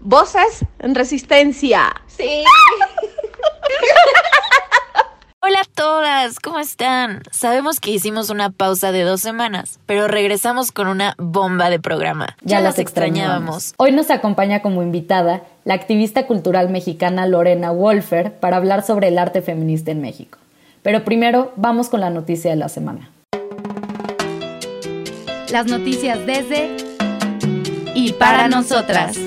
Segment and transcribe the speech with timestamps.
[0.00, 1.92] Voces en resistencia.
[2.06, 2.42] Sí.
[5.42, 7.22] Hola a todas, ¿cómo están?
[7.30, 12.36] Sabemos que hicimos una pausa de dos semanas, pero regresamos con una bomba de programa.
[12.42, 13.74] Ya, las extrañábamos.
[13.76, 19.18] Hoy nos acompaña como invitada la activista cultural mexicana Lorena Wolfer para hablar sobre el
[19.18, 20.38] arte feminista en México.
[20.82, 23.10] Pero primero vamos con la noticia de la semana.
[25.50, 26.74] Las noticias desde
[27.94, 29.18] y para nosotras.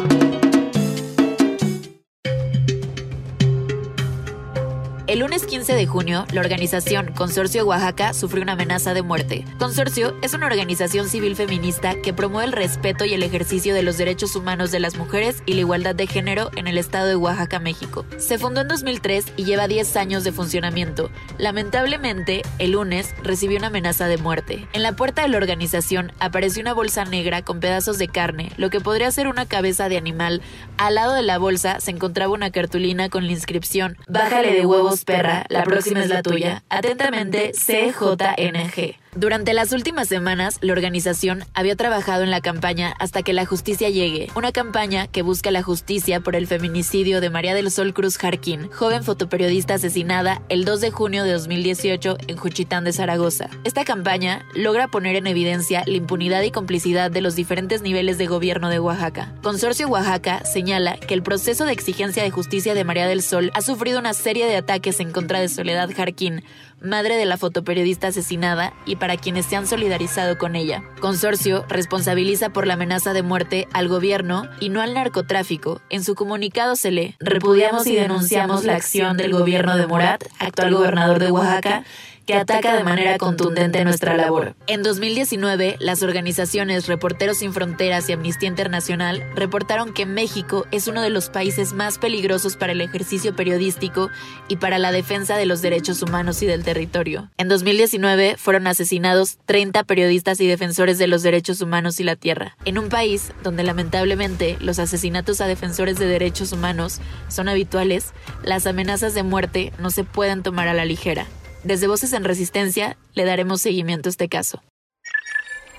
[5.05, 9.43] El lunes 15 de junio, la organización Consorcio Oaxaca sufrió una amenaza de muerte.
[9.59, 13.97] Consorcio es una organización civil feminista que promueve el respeto y el ejercicio de los
[13.97, 17.59] derechos humanos de las mujeres y la igualdad de género en el estado de Oaxaca,
[17.59, 18.05] México.
[18.17, 21.09] Se fundó en 2003 y lleva 10 años de funcionamiento.
[21.37, 24.69] Lamentablemente, el lunes recibió una amenaza de muerte.
[24.71, 28.69] En la puerta de la organización apareció una bolsa negra con pedazos de carne, lo
[28.69, 30.41] que podría ser una cabeza de animal.
[30.77, 34.92] Al lado de la bolsa se encontraba una cartulina con la inscripción Bájale de huevos
[34.97, 36.63] perra, la próxima es la tuya.
[36.69, 39.02] Atentamente, CJNG.
[39.15, 43.89] Durante las últimas semanas, la organización había trabajado en la campaña Hasta que la justicia
[43.89, 48.17] llegue, una campaña que busca la justicia por el feminicidio de María del Sol Cruz
[48.17, 53.49] Jarquín, joven fotoperiodista asesinada el 2 de junio de 2018 en Juchitán de Zaragoza.
[53.63, 58.25] Esta campaña logra poner en evidencia la impunidad y complicidad de los diferentes niveles de
[58.25, 59.35] gobierno de Oaxaca.
[59.43, 63.61] Consorcio Oaxaca señala que el proceso de exigencia de justicia de María del Sol ha
[63.61, 66.43] sufrido una serie de ataques en contra de Soledad Jarquín,
[66.83, 70.83] madre de la fotoperiodista asesinada y para quienes se han solidarizado con ella.
[70.99, 75.81] Consorcio responsabiliza por la amenaza de muerte al gobierno y no al narcotráfico.
[75.89, 80.73] En su comunicado se lee, repudiamos y denunciamos la acción del gobierno de Morat, actual
[80.75, 81.83] gobernador de Oaxaca,
[82.25, 84.55] que ataca de manera contundente nuestra labor.
[84.67, 91.01] En 2019, las organizaciones Reporteros Sin Fronteras y Amnistía Internacional reportaron que México es uno
[91.01, 94.09] de los países más peligrosos para el ejercicio periodístico
[94.47, 97.29] y para la defensa de los derechos humanos y del territorio.
[97.37, 102.55] En 2019 fueron asesinados 30 periodistas y defensores de los derechos humanos y la tierra,
[102.65, 108.13] en un país donde lamentablemente los asesinatos a defensores de derechos humanos son habituales,
[108.43, 111.27] las amenazas de muerte no se pueden tomar a la ligera.
[111.63, 114.61] Desde Voces en Resistencia le daremos seguimiento a este caso.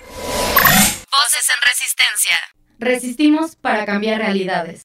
[0.08, 2.36] Voces en Resistencia.
[2.78, 4.82] Resistimos para cambiar realidades.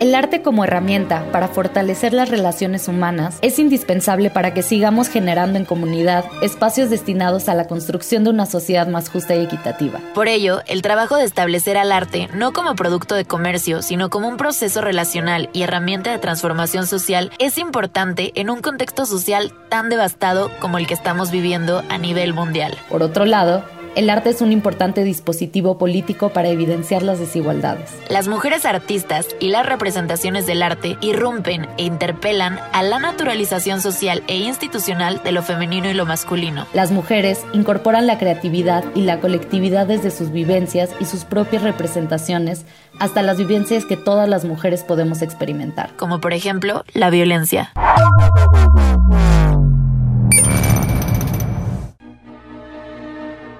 [0.00, 5.58] El arte como herramienta para fortalecer las relaciones humanas es indispensable para que sigamos generando
[5.58, 10.00] en comunidad espacios destinados a la construcción de una sociedad más justa y equitativa.
[10.14, 14.26] Por ello, el trabajo de establecer al arte no como producto de comercio, sino como
[14.26, 19.90] un proceso relacional y herramienta de transformación social es importante en un contexto social tan
[19.90, 22.74] devastado como el que estamos viviendo a nivel mundial.
[22.88, 23.64] Por otro lado,
[23.96, 27.90] el arte es un importante dispositivo político para evidenciar las desigualdades.
[28.08, 34.22] Las mujeres artistas y las representaciones del arte irrumpen e interpelan a la naturalización social
[34.28, 36.66] e institucional de lo femenino y lo masculino.
[36.72, 42.64] Las mujeres incorporan la creatividad y la colectividad desde sus vivencias y sus propias representaciones
[42.98, 45.90] hasta las vivencias que todas las mujeres podemos experimentar.
[45.96, 47.72] Como por ejemplo, la violencia.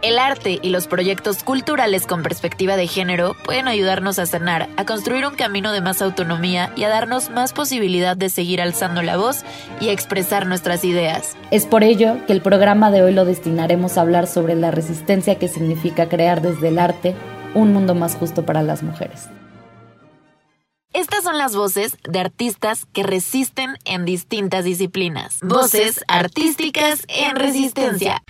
[0.02, 4.86] El arte y los proyectos culturales con perspectiva de género pueden ayudarnos a sanar, a
[4.86, 9.18] construir un camino de más autonomía y a darnos más posibilidad de seguir alzando la
[9.18, 9.44] voz
[9.78, 11.36] y a expresar nuestras ideas.
[11.50, 15.38] Es por ello que el programa de hoy lo destinaremos a hablar sobre la resistencia
[15.38, 17.14] que significa crear desde el arte
[17.52, 19.28] un mundo más justo para las mujeres.
[20.94, 25.38] Estas son las voces de artistas que resisten en distintas disciplinas.
[25.42, 28.22] Voces artísticas en resistencia.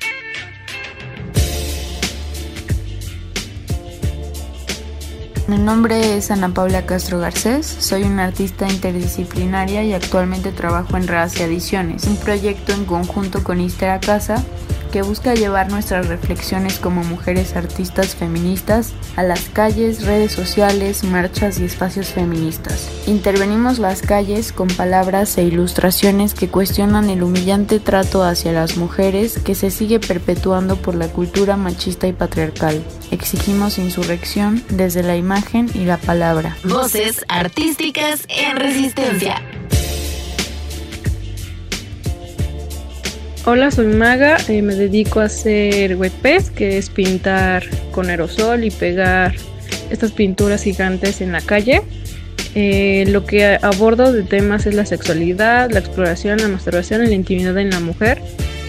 [5.50, 11.08] Mi nombre es Ana Paula Castro Garcés, soy una artista interdisciplinaria y actualmente trabajo en
[11.08, 14.44] Raza Ediciones, un proyecto en conjunto con Istera Casa
[14.90, 21.58] que busca llevar nuestras reflexiones como mujeres artistas feministas a las calles, redes sociales, marchas
[21.58, 22.90] y espacios feministas.
[23.06, 29.38] Intervenimos las calles con palabras e ilustraciones que cuestionan el humillante trato hacia las mujeres
[29.38, 32.82] que se sigue perpetuando por la cultura machista y patriarcal.
[33.10, 36.56] Exigimos insurrección desde la imagen y la palabra.
[36.64, 39.42] Voces artísticas en resistencia.
[43.52, 48.70] Hola, soy Maga, eh, me dedico a hacer webpes, que es pintar con aerosol y
[48.70, 49.34] pegar
[49.90, 51.82] estas pinturas gigantes en la calle.
[52.54, 57.14] Eh, lo que abordo de temas es la sexualidad, la exploración, la masturbación y la
[57.14, 58.22] intimidad en la mujer.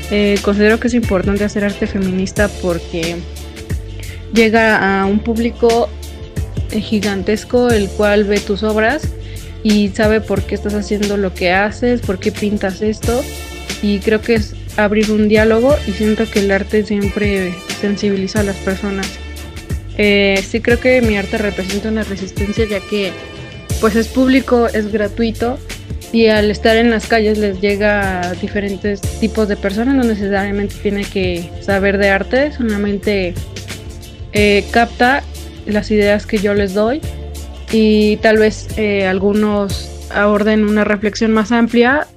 [0.10, 3.18] Eh, considero que es importante hacer arte feminista porque
[4.34, 5.90] llega a un público
[6.72, 9.08] gigantesco el cual ve tus obras
[9.62, 13.24] y sabe por qué estás haciendo lo que haces, por qué pintas esto
[13.84, 18.44] y creo que es abrir un diálogo y siento que el arte siempre sensibiliza a
[18.44, 19.08] las personas.
[19.98, 23.12] Eh, sí creo que mi arte representa una resistencia ya que
[23.80, 25.58] pues es público, es gratuito
[26.12, 30.76] y al estar en las calles les llega a diferentes tipos de personas, no necesariamente
[30.82, 33.34] tiene que saber de arte, solamente
[34.34, 35.24] eh, capta
[35.66, 37.02] las ideas que yo les doy
[37.72, 42.08] y tal vez eh, algunos aborden una reflexión más amplia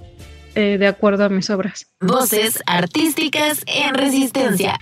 [0.54, 1.86] eh, de acuerdo a mis obras.
[2.00, 4.78] Voces artísticas en resistencia.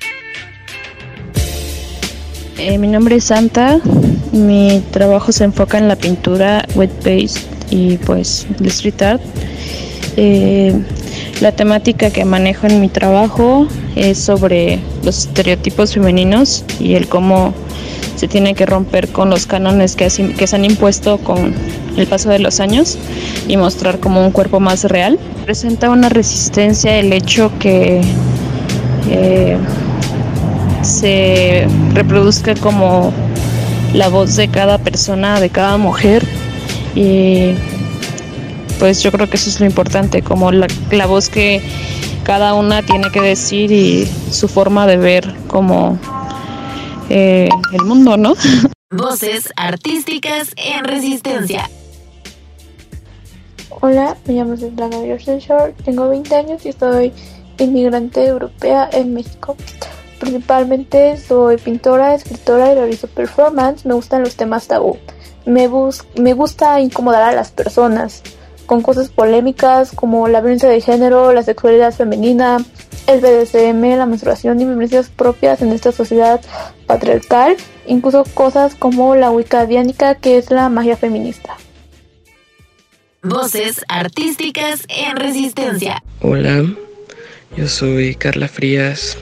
[2.59, 3.81] Eh, mi nombre es Santa,
[4.33, 7.41] mi trabajo se enfoca en la pintura wet base
[7.71, 9.23] y pues el street art.
[10.17, 10.75] Eh,
[11.41, 13.67] la temática que manejo en mi trabajo
[13.97, 17.55] es sobre los estereotipos femeninos y el cómo
[18.17, 21.55] se tiene que romper con los cánones que, que se han impuesto con
[21.97, 22.99] el paso de los años
[23.49, 25.19] y mostrar como un cuerpo más real.
[25.45, 28.01] Presenta una resistencia el hecho que
[29.11, 29.57] eh,
[30.83, 33.13] se reproduzca como
[33.95, 36.25] la voz de cada persona, de cada mujer
[36.95, 37.53] y
[38.79, 41.63] pues yo creo que eso es lo importante, como la, la voz que
[42.25, 45.99] cada una tiene que decir y su forma de ver como
[47.09, 48.35] eh, el mundo, ¿no?
[48.91, 51.71] Voces artísticas en resistencia.
[53.85, 57.13] Hola, me llamo Svetlana Shore, tengo 20 años y soy
[57.59, 59.57] inmigrante europea en México.
[60.21, 63.85] Principalmente soy pintora, escritora y realizo performance.
[63.85, 64.99] Me gustan los temas tabú.
[65.47, 65.69] Me,
[66.17, 68.23] me gusta incomodar a las personas
[68.67, 72.59] con cosas polémicas como la violencia de género, la sexualidad femenina,
[73.09, 76.41] el BDSM, la menstruación y vivencias propias en esta sociedad
[76.87, 77.57] patriarcal,
[77.89, 79.67] incluso cosas como la Wicca
[80.21, 81.57] que es la magia feminista.
[83.25, 86.03] Voces artísticas en resistencia.
[86.23, 86.67] Hola,
[87.57, 89.17] yo soy Carla Frías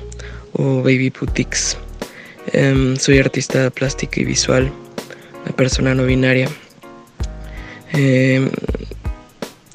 [0.54, 1.76] o Baby Putix.
[2.54, 4.72] Em, soy artista plástica y visual,
[5.44, 6.48] una persona no binaria.
[7.92, 8.50] Em,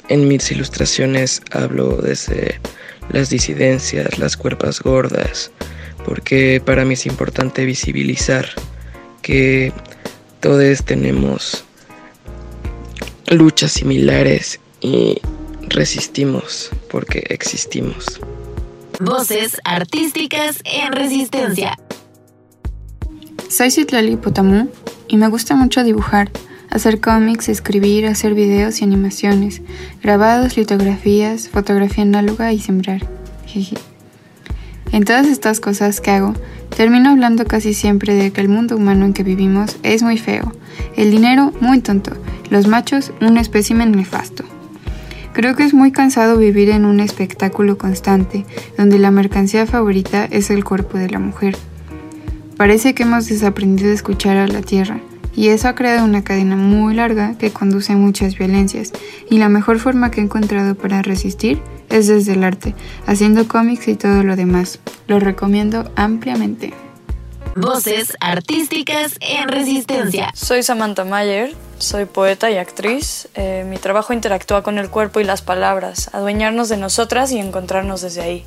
[0.08, 2.58] en mis ilustraciones hablo desde
[3.10, 5.52] las disidencias, las cuerpas gordas,
[6.04, 8.48] porque para mí es importante visibilizar
[9.22, 9.72] que
[10.40, 11.65] todos tenemos
[13.30, 15.20] luchas similares y
[15.68, 18.20] resistimos porque existimos.
[19.00, 21.76] Voces artísticas en resistencia.
[23.48, 24.68] Soy Citlali Potamú
[25.08, 26.30] y me gusta mucho dibujar
[26.70, 29.62] hacer cómics, escribir, hacer videos y animaciones,
[30.02, 33.06] grabados, litografías, fotografía análoga y sembrar.
[34.92, 36.34] En todas estas cosas que hago,
[36.76, 40.52] termino hablando casi siempre de que el mundo humano en que vivimos es muy feo,
[40.96, 42.12] el dinero muy tonto,
[42.50, 44.44] los machos un espécimen nefasto.
[45.32, 48.46] Creo que es muy cansado vivir en un espectáculo constante,
[48.78, 51.56] donde la mercancía favorita es el cuerpo de la mujer.
[52.56, 55.00] Parece que hemos desaprendido a escuchar a la tierra,
[55.34, 58.92] y eso ha creado una cadena muy larga que conduce a muchas violencias
[59.28, 61.58] y la mejor forma que he encontrado para resistir
[61.90, 62.74] es desde el arte,
[63.06, 64.80] haciendo cómics y todo lo demás.
[65.06, 66.72] Lo recomiendo ampliamente.
[67.56, 70.30] Voces artísticas en resistencia.
[70.34, 73.28] Soy Samantha Mayer, soy poeta y actriz.
[73.34, 78.02] Eh, mi trabajo interactúa con el cuerpo y las palabras, adueñarnos de nosotras y encontrarnos
[78.02, 78.44] desde ahí.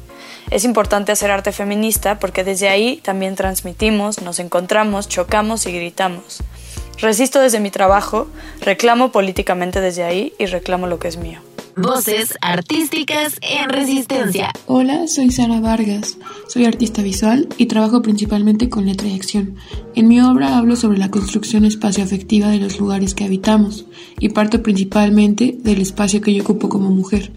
[0.51, 6.43] Es importante hacer arte feminista porque desde ahí también transmitimos, nos encontramos, chocamos y gritamos.
[6.99, 8.27] Resisto desde mi trabajo,
[8.61, 11.41] reclamo políticamente desde ahí y reclamo lo que es mío.
[11.75, 14.51] Voces artísticas en resistencia.
[14.65, 16.17] Hola, soy Sara Vargas.
[16.47, 19.55] Soy artista visual y trabajo principalmente con letra y acción.
[19.95, 23.85] En mi obra hablo sobre la construcción espacio-afectiva de los lugares que habitamos
[24.19, 27.31] y parto principalmente del espacio que yo ocupo como mujer.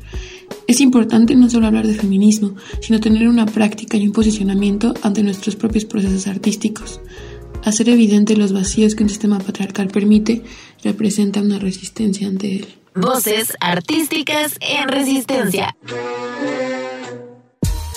[0.67, 5.23] Es importante no solo hablar de feminismo, sino tener una práctica y un posicionamiento ante
[5.23, 7.01] nuestros propios procesos artísticos.
[7.65, 10.43] Hacer evidente los vacíos que un sistema patriarcal permite
[10.83, 12.82] representa una resistencia ante él.
[12.95, 15.75] Voces artísticas en resistencia.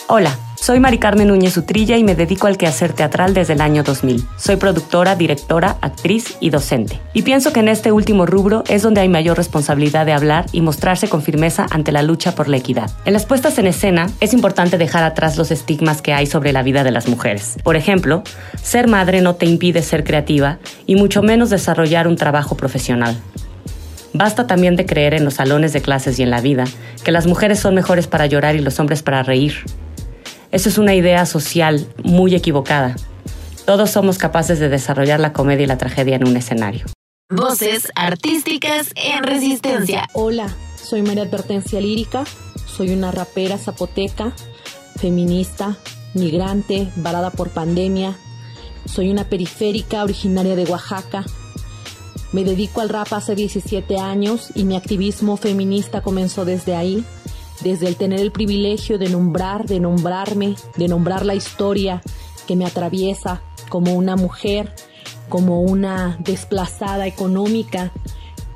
[0.08, 3.84] Hola, soy Mari Carmen Núñez Utrilla y me dedico al quehacer teatral desde el año
[3.84, 4.24] 2000.
[4.38, 7.02] Soy productora, directora, actriz y docente.
[7.14, 10.62] Y pienso que en este último rubro es donde hay mayor responsabilidad de hablar y
[10.62, 12.90] mostrarse con firmeza ante la lucha por la equidad.
[13.04, 16.64] En las puestas en escena es importante dejar atrás los estigmas que hay sobre la
[16.64, 17.58] vida de las mujeres.
[17.66, 18.24] Por ejemplo,
[18.64, 23.18] ser madre no te impide ser creativa y mucho menos desarrollar un trabajo profesional.
[24.18, 26.66] Basta también de creer en los salones de clases y en la vida
[27.04, 29.64] que las mujeres son mejores para llorar y los hombres para reír
[30.56, 32.96] eso es una idea social muy equivocada.
[33.66, 36.86] Todos somos capaces de desarrollar la comedia y la tragedia en un escenario.
[37.30, 40.08] Voces artísticas en resistencia.
[40.14, 40.48] Hola,
[40.82, 42.24] soy María Advertencia Lírica,
[42.68, 44.32] soy una rapera zapoteca,
[44.96, 45.76] feminista,
[46.14, 48.16] migrante, varada por pandemia.
[48.86, 51.26] Soy una periférica originaria de Oaxaca.
[52.36, 57.06] Me dedico al rap hace 17 años y mi activismo feminista comenzó desde ahí
[57.62, 62.02] desde el tener el privilegio de nombrar, de nombrarme, de nombrar la historia
[62.46, 64.76] que me atraviesa como una mujer,
[65.30, 67.94] como una desplazada económica,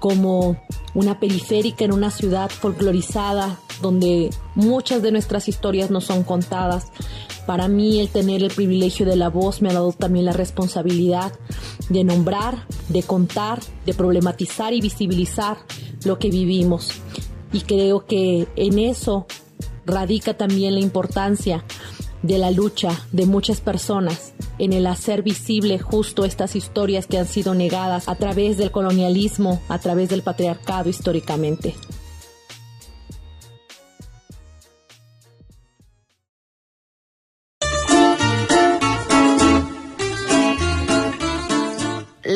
[0.01, 0.57] como
[0.93, 6.87] una periférica en una ciudad folclorizada donde muchas de nuestras historias no son contadas.
[7.45, 11.31] Para mí el tener el privilegio de la voz me ha dado también la responsabilidad
[11.89, 15.57] de nombrar, de contar, de problematizar y visibilizar
[16.05, 17.01] lo que vivimos
[17.51, 19.25] y creo que en eso
[19.85, 21.63] radica también la importancia
[22.21, 27.25] de la lucha de muchas personas en el hacer visible justo estas historias que han
[27.25, 31.75] sido negadas a través del colonialismo, a través del patriarcado históricamente.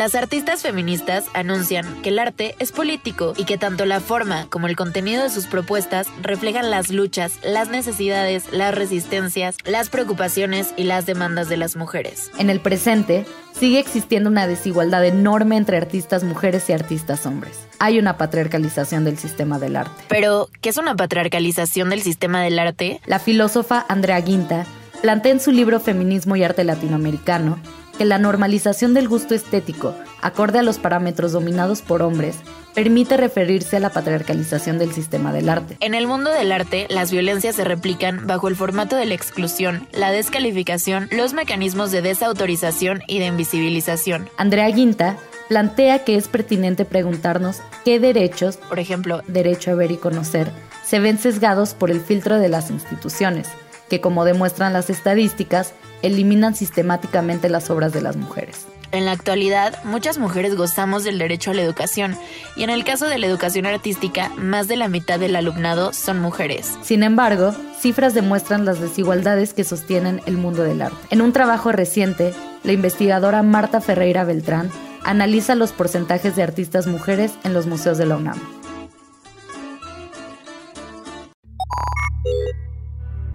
[0.04, 4.68] Las artistas feministas anuncian que el arte es político y que tanto la forma como
[4.68, 10.84] el contenido de sus propuestas reflejan las luchas, las necesidades, las resistencias, las preocupaciones y
[10.84, 12.32] las demandas de las mujeres.
[12.38, 13.26] En el presente,
[13.58, 17.58] sigue existiendo una desigualdad enorme entre artistas mujeres y artistas hombres.
[17.80, 20.04] Hay una patriarcalización del sistema del arte.
[20.10, 23.00] Pero, ¿qué es una patriarcalización del sistema del arte?
[23.06, 24.66] La filósofa Andrea Guinta
[25.02, 27.58] plantea en su libro Feminismo y Arte Latinoamericano
[27.98, 32.38] que la normalización del gusto estético, acorde a los parámetros dominados por hombres,
[32.74, 35.78] permite referirse a la patriarcalización del sistema del arte.
[35.80, 39.88] En el mundo del arte, las violencias se replican bajo el formato de la exclusión,
[39.92, 44.30] la descalificación, los mecanismos de desautorización y de invisibilización.
[44.38, 49.98] Andrea Guinta plantea que es pertinente preguntarnos qué derechos, por ejemplo, derecho a ver y
[49.98, 50.52] conocer,
[50.84, 53.50] se ven sesgados por el filtro de las instituciones,
[53.90, 58.68] que como demuestran las estadísticas, eliminan sistemáticamente las obras de las mujeres.
[58.94, 62.16] En la actualidad, muchas mujeres gozamos del derecho a la educación
[62.56, 66.20] y en el caso de la educación artística, más de la mitad del alumnado son
[66.20, 66.78] mujeres.
[66.84, 70.98] Sin embargo, cifras demuestran las desigualdades que sostienen el mundo del arte.
[71.10, 74.70] En un trabajo reciente, la investigadora Marta Ferreira Beltrán
[75.04, 78.62] analiza los porcentajes de artistas mujeres en los museos de la UNAM.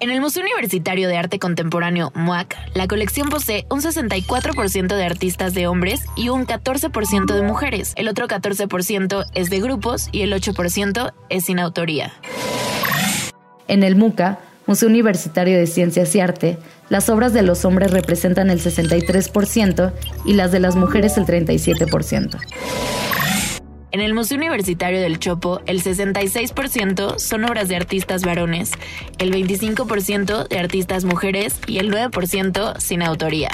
[0.00, 5.54] En el Museo Universitario de Arte Contemporáneo, MUAC, la colección posee un 64% de artistas
[5.54, 7.94] de hombres y un 14% de mujeres.
[7.96, 12.12] El otro 14% es de grupos y el 8% es sin autoría.
[13.66, 16.58] En el MUCA, Museo Universitario de Ciencias y Arte,
[16.90, 19.92] las obras de los hombres representan el 63%
[20.24, 22.38] y las de las mujeres el 37%.
[23.90, 28.72] En el Museo Universitario del Chopo, el 66% son obras de artistas varones,
[29.18, 33.48] el 25% de artistas mujeres y el 9% sin autoría.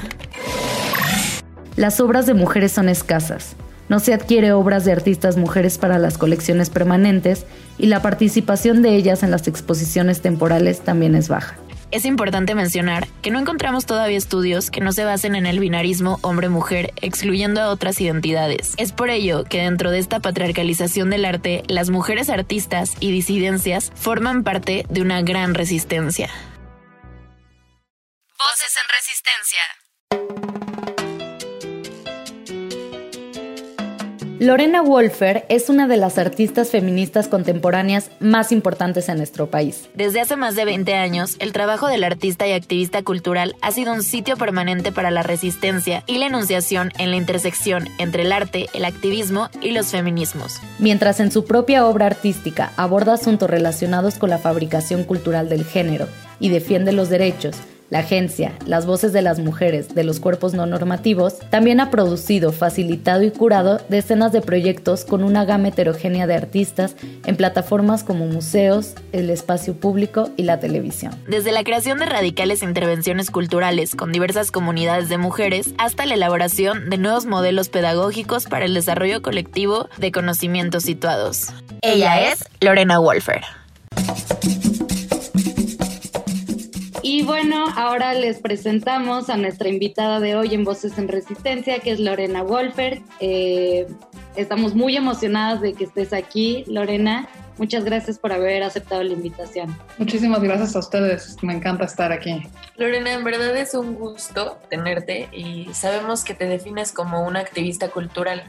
[1.77, 3.55] Las obras de mujeres son escasas.
[3.89, 7.47] No se adquiere obras de artistas mujeres para las colecciones permanentes
[7.79, 11.55] y la participación de ellas en las exposiciones temporales también es baja.
[11.95, 16.19] Es importante mencionar que no encontramos todavía estudios que no se basen en el binarismo
[16.23, 18.75] hombre-mujer, excluyendo a otras identidades.
[18.79, 23.93] Es por ello que dentro de esta patriarcalización del arte, las mujeres artistas y disidencias
[23.95, 26.31] forman parte de una gran resistencia.
[28.39, 29.84] Voces en resistencia.
[34.45, 39.89] Lorena Wolfer es una de las artistas feministas contemporáneas más importantes en nuestro país.
[39.95, 43.95] Desde hace más de 20 años, el trabajo del artista y activista cultural ha sido
[43.95, 48.67] un sitio permanente para la resistencia y la enunciación en la intersección entre el arte,
[48.75, 50.61] el activismo y los feminismos.
[50.79, 56.07] Mientras en su propia obra artística aborda asuntos relacionados con la fabricación cultural del género
[56.39, 57.57] y defiende los derechos,
[57.91, 62.53] la agencia, las voces de las mujeres de los cuerpos no normativos, también ha producido,
[62.53, 68.27] facilitado y curado decenas de proyectos con una gama heterogénea de artistas en plataformas como
[68.27, 71.15] museos, el espacio público y la televisión.
[71.29, 76.91] Desde la creación de radicales intervenciones culturales con diversas comunidades de mujeres hasta la elaboración
[76.91, 81.53] de nuevos modelos pedagógicos para el desarrollo colectivo de conocimientos situados.
[81.83, 83.43] Ella es Lorena Wolfer.
[87.07, 91.91] Y bueno, ahora les presentamos a nuestra invitada de hoy en Voces en Resistencia, que
[91.91, 93.03] es Lorena Wolfer.
[93.21, 93.87] Eh,
[94.37, 97.29] estamos muy emocionadas de que estés aquí, Lorena.
[97.59, 99.77] Muchas gracias por haber aceptado la invitación.
[99.99, 102.43] Muchísimas gracias a ustedes, me encanta estar aquí.
[102.79, 107.91] Lorena, en verdad es un gusto tenerte y sabemos que te defines como una activista
[107.91, 108.45] cultural.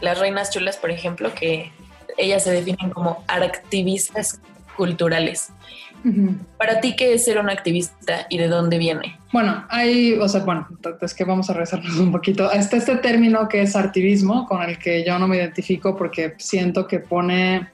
[0.00, 1.72] Las reinas chulas, por ejemplo, que
[2.16, 4.40] ellas se definen como activistas
[4.78, 5.50] culturales.
[6.56, 9.18] Para ti, ¿qué es ser un activista y de dónde viene?
[9.32, 10.68] Bueno, hay, o sea, bueno,
[11.00, 12.50] es que vamos a regresarnos un poquito.
[12.50, 16.86] Está este término que es activismo, con el que yo no me identifico porque siento
[16.86, 17.68] que pone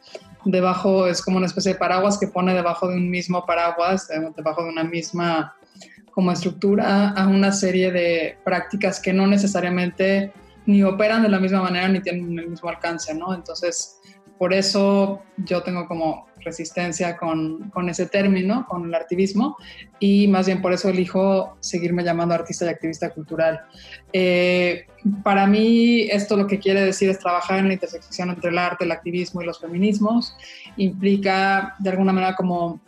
[0.44, 4.62] debajo, es como una especie de paraguas que pone debajo de un mismo paraguas, debajo
[4.62, 5.54] de una misma
[6.10, 10.32] como estructura a una serie de prácticas que no necesariamente
[10.66, 13.34] ni operan de la misma manera ni tienen el mismo alcance, ¿no?
[13.34, 14.00] Entonces,
[14.38, 19.56] por eso yo tengo como resistencia con, con, ese término, con el activismo,
[19.98, 23.60] y más bien por eso elijo seguirme llamando artista y activista cultural.
[24.12, 24.86] Eh,
[25.22, 28.84] para mí esto lo que quiere decir es trabajar en la intersección entre el arte,
[28.84, 30.36] el activismo y los feminismos.
[30.76, 32.80] Implica de alguna manera como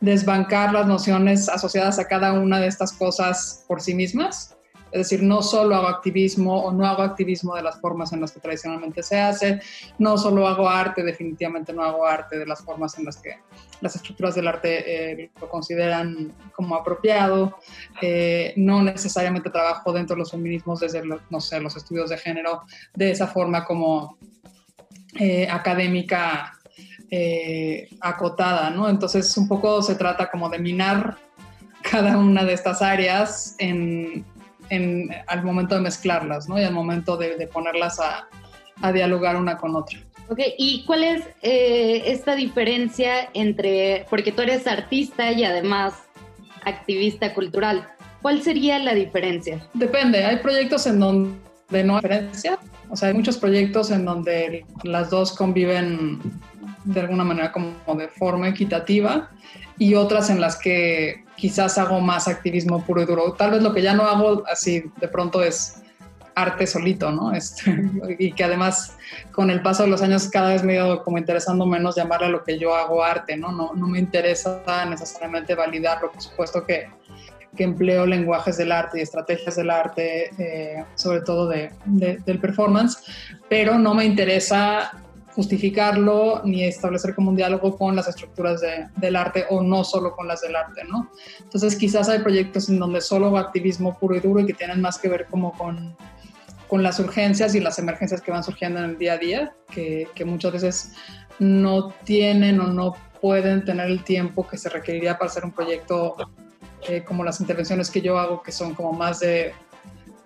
[0.00, 4.54] desbancar las nociones asociadas a cada una de estas cosas por sí mismas
[4.94, 8.30] es decir, no solo hago activismo o no hago activismo de las formas en las
[8.30, 9.60] que tradicionalmente se hace,
[9.98, 13.40] no solo hago arte, definitivamente no hago arte de las formas en las que
[13.80, 17.58] las estructuras del arte eh, lo consideran como apropiado,
[18.00, 22.62] eh, no necesariamente trabajo dentro de los feminismos desde, no sé, los estudios de género
[22.94, 24.16] de esa forma como
[25.18, 26.52] eh, académica
[28.00, 28.88] acotada, ¿no?
[28.88, 31.16] Entonces un poco se trata como de minar
[31.88, 34.24] cada una de estas áreas en,
[34.70, 36.60] al momento de mezclarlas, ¿no?
[36.60, 38.28] Y al momento de, ponerlas a,
[38.92, 39.98] dialogar una con otra.
[40.28, 45.94] Ok, ¿y cuál es eh, esta diferencia entre, porque tú eres artista y además
[46.64, 47.88] activista cultural,
[48.22, 49.66] ¿cuál sería la diferencia?
[49.74, 52.58] Depende, hay proyectos en donde no hay diferencia,
[52.90, 56.20] o sea, hay muchos proyectos en donde las dos conviven
[56.84, 59.30] de alguna manera como de forma equitativa
[59.78, 63.32] y otras en las que quizás hago más activismo puro y duro.
[63.32, 65.82] Tal vez lo que ya no hago así de pronto es
[66.34, 67.32] arte solito, ¿no?
[67.32, 68.96] Este, y que además
[69.32, 72.26] con el paso de los años cada vez me he ido como interesando menos llamarle
[72.26, 73.52] a lo que yo hago arte, ¿no?
[73.52, 76.88] No, no me interesa necesariamente validarlo, por supuesto que,
[77.56, 82.98] empleo lenguajes del arte y estrategias del arte, eh, sobre todo de, del performance,
[83.48, 85.03] pero no me interesa
[85.34, 90.14] justificarlo ni establecer como un diálogo con las estructuras de, del arte o no solo
[90.14, 91.10] con las del arte, ¿no?
[91.40, 94.98] Entonces quizás hay proyectos en donde solo activismo puro y duro y que tienen más
[94.98, 95.96] que ver como con,
[96.68, 100.06] con las urgencias y las emergencias que van surgiendo en el día a día, que,
[100.14, 100.92] que muchas veces
[101.40, 106.14] no tienen o no pueden tener el tiempo que se requeriría para hacer un proyecto
[106.88, 109.52] eh, como las intervenciones que yo hago, que son como más de,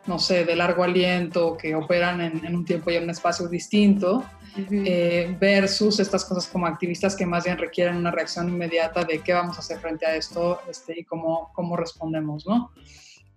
[0.06, 3.48] no sé, de largo aliento, que operan en, en un tiempo y en un espacio
[3.48, 4.22] distinto
[4.56, 9.32] eh, versus estas cosas como activistas que más bien requieren una reacción inmediata de qué
[9.32, 12.72] vamos a hacer frente a esto este, y cómo, cómo respondemos, ¿no?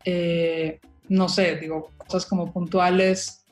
[0.03, 3.45] Eh, no sé, digo, cosas como puntuales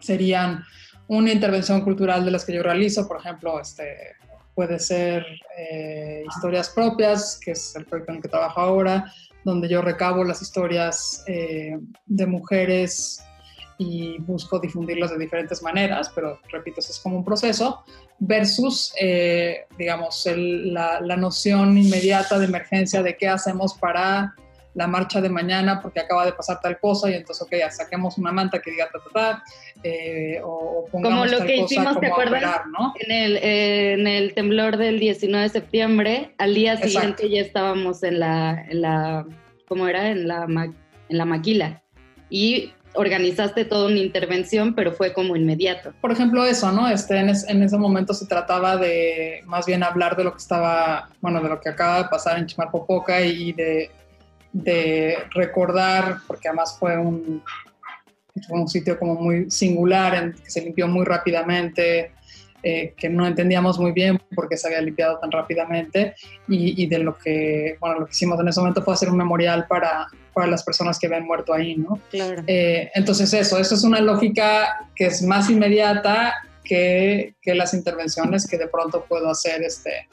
[0.00, 0.64] serían
[1.08, 4.16] una intervención cultural de las que yo realizo, por ejemplo, este,
[4.54, 5.24] puede ser
[5.56, 9.12] eh, historias propias, que es el proyecto en el que trabajo ahora,
[9.44, 13.24] donde yo recabo las historias de mujeres
[13.78, 17.84] y busco difundirlos de diferentes maneras, pero repito, eso es como un proceso,
[18.18, 24.34] versus, eh, digamos, la, la, noción inmediata de emergencia de qué hacemos para
[24.74, 28.16] la marcha de mañana porque acaba de pasar tal cosa y entonces, ok, ya saquemos
[28.18, 29.44] una manta que diga ta, ta, ta,
[29.82, 32.62] eh, o, pongamos como lo que hicimos, ¿te acuerdas?
[32.78, 32.94] ¿no?
[33.00, 38.20] En el, en el temblor del 19 de septiembre, al día siguiente ya estábamos en
[38.20, 39.26] la, en la,
[39.68, 40.08] ¿cómo era?
[40.10, 41.82] En la, en la maquila.
[42.30, 45.92] Y organizaste toda una intervención, pero fue como inmediato.
[46.00, 46.88] Por ejemplo, eso, ¿no?
[46.88, 51.08] Este, en, en, ese momento se trataba de más bien hablar de lo que estaba,
[51.20, 53.90] bueno, de lo que acaba de pasar en Chimalpopoca y de,
[54.52, 57.42] de recordar, porque además fue un,
[58.46, 62.12] fue un sitio como muy singular, en que se limpió muy rápidamente,
[62.62, 66.14] eh, que no entendíamos muy bien por qué se había limpiado tan rápidamente
[66.46, 69.66] y, de lo que, bueno, lo que hicimos en ese momento fue hacer un memorial
[69.66, 72.00] para, para las personas que habían muerto ahí, ¿no?
[72.10, 72.42] Claro.
[72.46, 78.46] Eh, entonces eso, eso es una lógica que es más inmediata que, que, las intervenciones
[78.46, 80.08] que de pronto puedo hacer, este,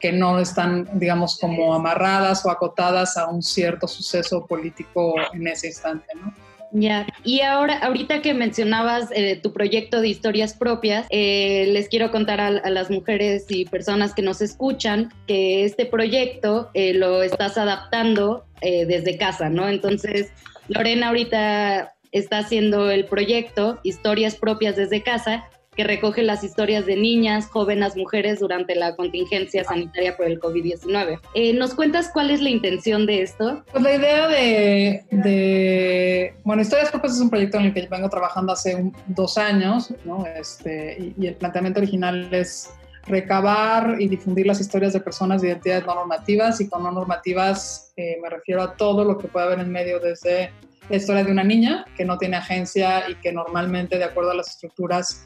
[0.00, 5.68] que no están, digamos, como amarradas o acotadas a un cierto suceso político en ese
[5.68, 6.32] instante, ¿no?
[6.74, 12.10] Ya, y ahora, ahorita que mencionabas eh, tu proyecto de historias propias, eh, les quiero
[12.10, 17.58] contar a, las mujeres y personas que nos escuchan que este proyecto eh, lo estás
[17.58, 19.68] adaptando desde casa, ¿no?
[19.68, 20.30] Entonces,
[20.68, 26.96] Lorena ahorita está haciendo el proyecto Historias propias desde casa que recoge las historias de
[26.96, 31.18] niñas, jóvenes, mujeres durante la contingencia sanitaria por el COVID-19.
[31.34, 33.64] Eh, ¿Nos cuentas cuál es la intención de esto?
[33.72, 38.52] Pues la idea de, bueno, Historias Propias es un proyecto en el que vengo trabajando
[38.52, 40.26] hace dos años, ¿no?
[40.26, 42.70] Este, y, el planteamiento original es
[43.06, 47.92] recabar y difundir las historias de personas de identidades no normativas y con no normativas
[47.96, 50.52] eh, me refiero a todo lo que puede haber en medio desde
[50.88, 54.34] la historia de una niña que no tiene agencia y que normalmente de acuerdo a
[54.34, 55.24] las estructuras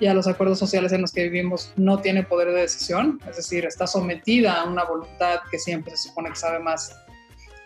[0.00, 3.36] y a los acuerdos sociales en los que vivimos no tiene poder de decisión, es
[3.36, 6.96] decir, está sometida a una voluntad que siempre se supone que sabe más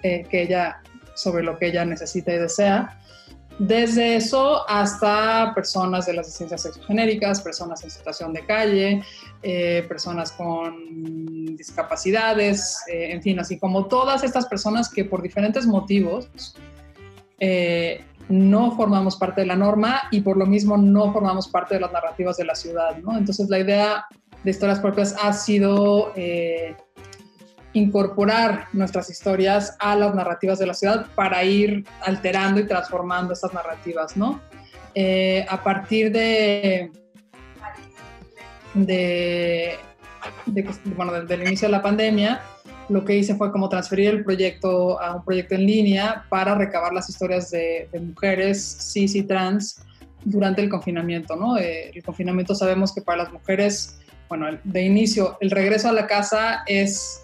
[0.02, 0.82] eh, que ella
[1.14, 3.00] sobre lo que ella necesita y desea.
[3.58, 9.02] Desde eso hasta personas de las ciencias sexogenéricas, personas en situación de calle,
[9.42, 15.66] eh, personas con discapacidades, eh, en fin, así como todas estas personas que por diferentes
[15.66, 16.30] motivos
[18.28, 21.92] no formamos parte de la norma y por lo mismo no formamos parte de las
[21.92, 23.16] narrativas de la ciudad, ¿no?
[23.16, 24.06] Entonces la idea
[24.44, 26.76] de historias propias ha sido eh,
[27.72, 33.54] incorporar nuestras historias a las narrativas de la ciudad para ir alterando y transformando estas
[33.54, 34.40] narrativas, ¿no?
[34.94, 36.90] Eh, a partir de,
[38.74, 39.78] de,
[40.96, 42.40] bueno, desde el inicio de la pandemia,
[42.88, 46.92] lo que hice fue como transferir el proyecto a un proyecto en línea para recabar
[46.92, 49.82] las historias de, mujeres cis y trans
[50.24, 51.58] durante el confinamiento, ¿no?
[51.58, 53.98] Eh, el confinamiento sabemos que para las mujeres,
[54.28, 57.22] bueno, de inicio, el regreso a la casa es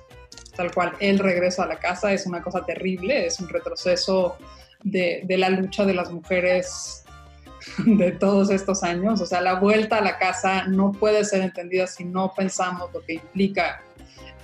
[0.57, 4.37] tal cual, el regreso a la casa es una cosa terrible, es un retroceso
[4.85, 7.05] de, de la lucha de las mujeres
[7.85, 11.87] de todos estos años, o sea, la vuelta a la casa no puede ser entendida
[11.87, 13.83] si no pensamos lo que implica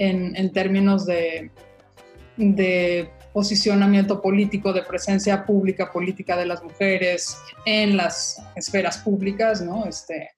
[0.00, 1.50] en, términos de,
[2.36, 7.36] de posicionamiento político, de presencia pública, política de las mujeres
[7.66, 9.86] en las esferas públicas, ¿no?
[9.86, 10.30] Este,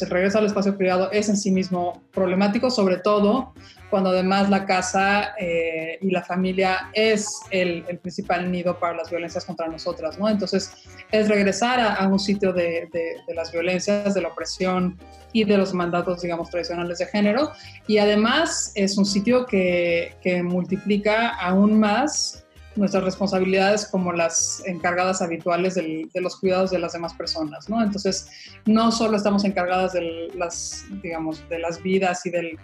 [0.00, 3.52] el regreso al espacio privado es en sí mismo problemático, sobre todo
[3.90, 9.44] cuando además la casa eh, y la familia es el, principal nido para las violencias
[9.44, 10.30] contra nosotras, ¿no?
[10.30, 10.72] Entonces,
[11.10, 12.88] es regresar a, un sitio de,
[13.34, 14.98] las violencias, de la opresión
[15.34, 17.52] y de los mandatos, digamos, tradicionales de género,
[17.86, 22.41] y además es un sitio que, que multiplica aún más
[22.76, 27.82] nuestras responsabilidades como las encargadas habituales de los cuidados de las demás personas, ¿no?
[27.82, 28.28] Entonces,
[28.66, 32.58] no solo estamos encargadas de las, digamos, de las vidas y del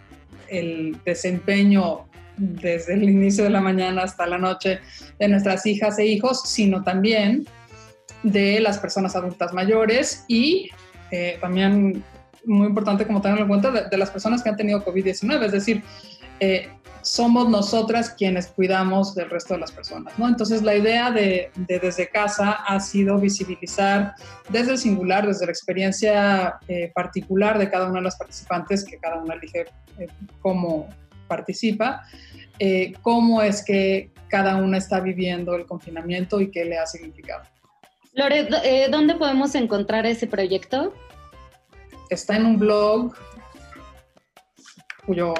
[0.48, 4.80] el desempeño desde el inicio de la mañana hasta la noche
[5.18, 7.46] de nuestras hijas e hijos, sino también
[8.22, 10.70] de las personas adultas mayores y
[11.10, 12.02] eh, también
[12.44, 15.82] muy importante como tenerlo en cuenta de, las personas que han tenido COVID-19, es decir,
[16.40, 16.68] eh,
[17.08, 20.28] somos nosotras quienes cuidamos del resto de las personas, ¿no?
[20.28, 24.14] Entonces la idea de, desde casa ha sido visibilizar
[24.50, 28.98] desde el singular, desde la experiencia eh, particular de cada una de las participantes, que
[28.98, 29.66] cada una elige
[29.98, 30.06] eh,
[30.42, 30.88] cómo
[31.26, 32.04] participa,
[32.58, 37.42] eh, cómo es que cada una está viviendo el confinamiento y qué le ha significado.
[38.12, 38.48] Lore,
[38.90, 40.92] ¿dónde podemos encontrar ese proyecto?
[42.10, 43.14] Está en un blog
[45.08, 45.34] cuyo,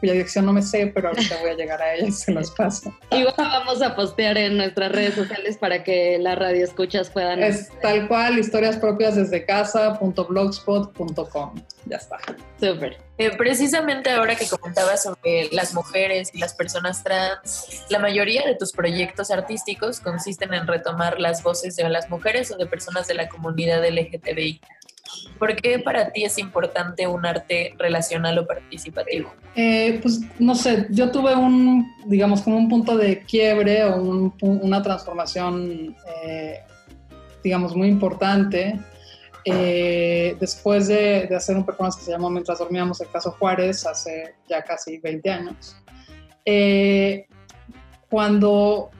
[0.00, 2.50] cuya dirección no me sé, pero ahorita voy a llegar a ella y se los
[2.50, 2.94] paso.
[3.10, 7.42] Y vamos a postear en nuestras redes sociales para que la radio escuchas puedan...
[7.42, 11.54] Es tal cual, historias propias desde casa.blogspot.com.
[11.86, 12.18] Ya está.
[12.60, 12.98] Súper.
[13.16, 18.56] Eh, precisamente ahora que comentabas sobre las mujeres y las personas trans, la mayoría de
[18.56, 23.14] tus proyectos artísticos consisten en retomar las voces de las mujeres o de personas de
[23.14, 24.60] la comunidad LGTBI.
[25.38, 29.32] ¿Por qué para ti es importante un arte relacional o participativo?
[29.54, 34.82] Eh, pues no sé, yo tuve un, digamos, como un punto de quiebre o una
[34.82, 36.60] transformación eh,
[37.44, 38.80] digamos, muy importante.
[39.44, 44.34] Eh, después de, hacer un performance que se llamó Mientras dormíamos el caso Juárez, hace
[44.48, 45.76] ya casi 20 años,
[46.46, 47.26] eh,
[48.08, 48.90] cuando,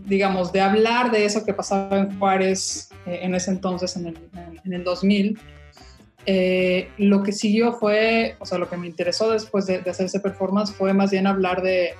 [0.00, 4.18] digamos, de hablar de eso que pasaba en Juárez eh, en ese entonces, en el,
[4.64, 5.38] en el 2000,
[6.98, 10.20] lo que siguió fue, o sea, lo que me interesó después de, de hacer ese
[10.20, 11.94] performance fue más bien hablar de,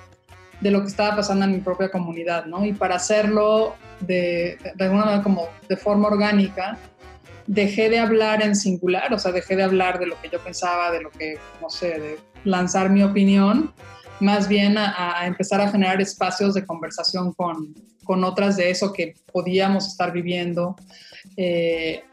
[0.61, 2.65] de lo que estaba pasando en mi propia comunidad, ¿no?
[2.65, 6.77] Y para hacerlo de, de alguna manera como de forma orgánica,
[7.47, 10.91] dejé de hablar en singular, o sea, dejé de hablar de lo que yo pensaba,
[10.91, 13.73] de lo que, no sé, de lanzar mi opinión,
[14.19, 17.73] más bien a, empezar a generar espacios de conversación con,
[18.03, 20.75] con, otras de eso que podíamos estar viviendo,
[21.37, 22.03] eh,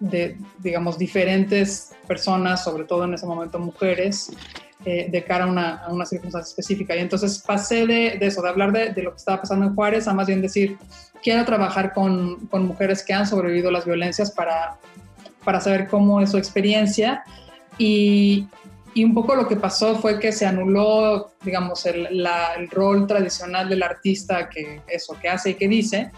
[0.00, 4.32] de, digamos, diferentes personas, sobre todo en ese momento mujeres,
[4.84, 6.94] eh, de cara a una, a una, circunstancia específica.
[6.94, 9.74] Y entonces pasé de, de eso, de hablar de, de, lo que estaba pasando en
[9.74, 10.76] Juárez, a más bien decir,
[11.22, 14.76] quiero trabajar con, con mujeres que han sobrevivido a las violencias para,
[15.42, 17.24] para saber cómo es su experiencia.
[17.78, 18.46] Y,
[18.94, 23.06] y un poco lo que pasó fue que se anuló, digamos, el, la, el, rol
[23.06, 26.10] tradicional del artista que eso, que hace y que dice,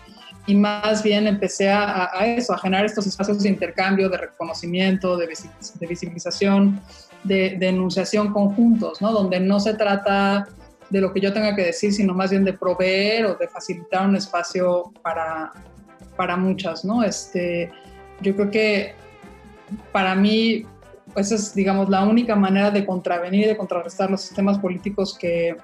[0.46, 5.16] y más bien empecé a, a eso, a generar estos espacios de intercambio, de reconocimiento,
[5.16, 6.80] de, de visibilización,
[7.24, 9.10] de, de, enunciación conjuntos, ¿no?
[9.10, 10.46] Donde no se trata
[10.90, 14.06] de lo que yo tenga que decir, sino más bien de proveer o de facilitar
[14.06, 15.52] un espacio para,
[16.16, 17.02] para muchas, ¿no?
[17.02, 17.72] Este,
[18.20, 18.94] yo creo que
[19.92, 20.64] para mí,
[21.16, 25.56] esa es, digamos, la única manera de contravenir y de contrarrestar los sistemas políticos que,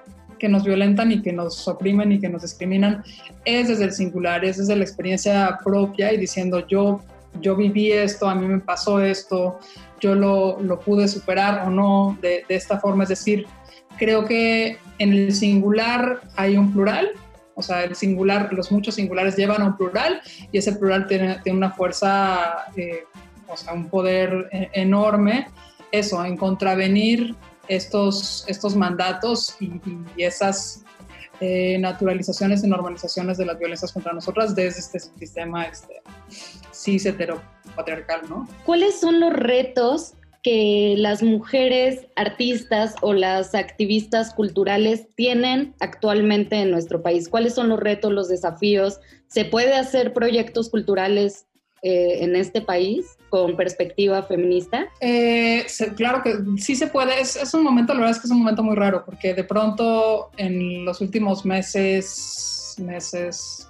[0.43, 3.03] que nos violentan y que nos oprimen y que nos discriminan,
[3.45, 7.01] es desde el singular, es desde la experiencia propia y diciendo yo,
[7.39, 9.59] yo viví esto, a mí me pasó esto,
[9.99, 13.03] yo lo, lo pude superar o no de, esta forma.
[13.03, 13.47] Es decir,
[13.97, 17.11] creo que en el singular hay un plural,
[17.55, 21.39] o sea, el singular, los muchos singulares llevan a un plural y ese plural tiene,
[21.43, 23.03] tiene una fuerza, eh,
[23.53, 25.47] o sea, un poder eh, enorme.
[25.91, 27.35] Eso, en contravenir
[27.67, 29.79] estos, estos mandatos y,
[30.17, 30.83] esas
[31.39, 36.01] eh, naturalizaciones y normalizaciones de las violencias contra nosotras desde este sistema este,
[36.71, 38.47] cis heteropatriarcal, ¿no?
[38.65, 46.71] ¿Cuáles son los retos que las mujeres artistas o las activistas culturales tienen actualmente en
[46.71, 47.29] nuestro país?
[47.29, 48.99] ¿Cuáles son los retos, los desafíos?
[49.27, 51.45] ¿Se puede hacer proyectos culturales
[51.85, 54.87] eh, en este país con perspectiva feminista?
[55.01, 57.19] Eh, se, claro que sí se puede.
[57.19, 59.43] Es, es, un momento, la verdad es que es un momento muy raro, porque de
[59.43, 63.67] pronto en los últimos meses, meses,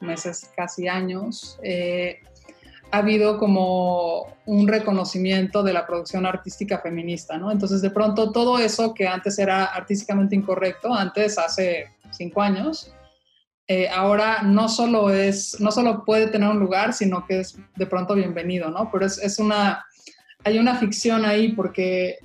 [0.00, 2.18] meses, casi años, eh,
[2.90, 7.52] ha habido como un reconocimiento de la producción artística feminista, ¿no?
[7.52, 12.92] Entonces, de pronto, todo eso que antes era artísticamente incorrecto, antes, hace cinco años,
[13.74, 17.86] eh, ahora no solo es, no solo puede tener un lugar, sino que es de
[17.86, 18.90] pronto bienvenido, ¿no?
[18.92, 19.86] Pero es, es una,
[20.44, 22.18] hay una ficción ahí porque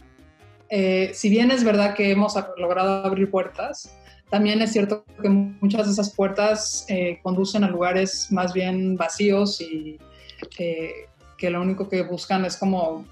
[0.67, 3.97] eh, si bien es verdad que hemos logrado abrir puertas,
[4.29, 9.61] también es cierto que muchas de esas puertas eh, conducen a lugares más bien vacíos
[9.61, 9.97] y
[10.57, 13.05] que lo único que buscan es como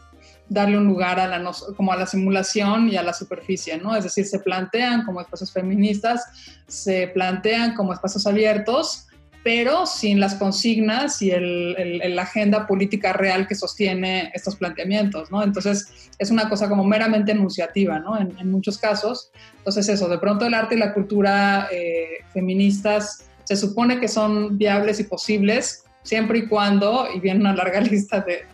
[0.49, 3.95] darle un lugar a la, como a la simulación y a la superficie, ¿no?
[3.95, 6.23] Es decir, se plantean como espacios feministas,
[6.67, 9.08] se plantean como espacios abiertos,
[9.43, 15.43] pero sin las consignas y la agenda política real que sostiene estos planteamientos, ¿no?
[15.43, 18.19] Entonces, es una cosa como meramente enunciativa, ¿no?
[18.19, 19.31] En, muchos casos.
[19.58, 24.58] Entonces, eso, de pronto el arte y la cultura eh, feministas se supone que son
[24.58, 28.45] viables y posibles siempre y cuando, y viene una larga lista de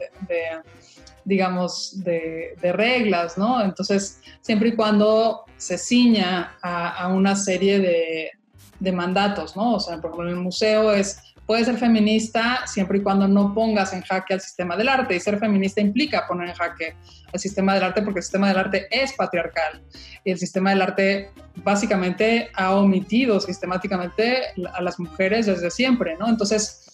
[1.26, 3.62] digamos, de, de, reglas, ¿no?
[3.64, 8.32] Entonces, siempre y cuando se ciña a, a una serie de,
[8.80, 9.76] de, mandatos, ¿no?
[9.76, 13.54] O sea, por ejemplo, en el museo es, puedes ser feminista siempre y cuando no
[13.54, 16.96] pongas en jaque al sistema del arte, y ser feminista implica poner en jaque
[17.34, 19.82] al sistema del arte porque el sistema del arte es patriarcal,
[20.24, 26.28] y el sistema del arte básicamente ha omitido sistemáticamente a las mujeres desde siempre, ¿no?
[26.28, 26.91] Entonces,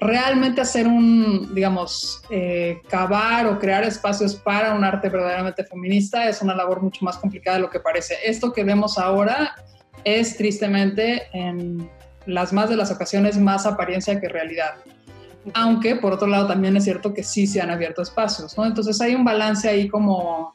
[0.00, 6.40] realmente hacer un, digamos, eh, cavar o crear espacios para un arte verdaderamente feminista es
[6.40, 8.16] una labor mucho más complicada de lo que parece.
[8.24, 9.54] Esto que vemos ahora
[10.04, 11.90] es tristemente en
[12.24, 14.76] las más de las ocasiones más apariencia que realidad.
[15.52, 18.64] Aunque por otro lado también es cierto que sí se han abierto espacios, ¿no?
[18.64, 20.54] Entonces hay un balance ahí como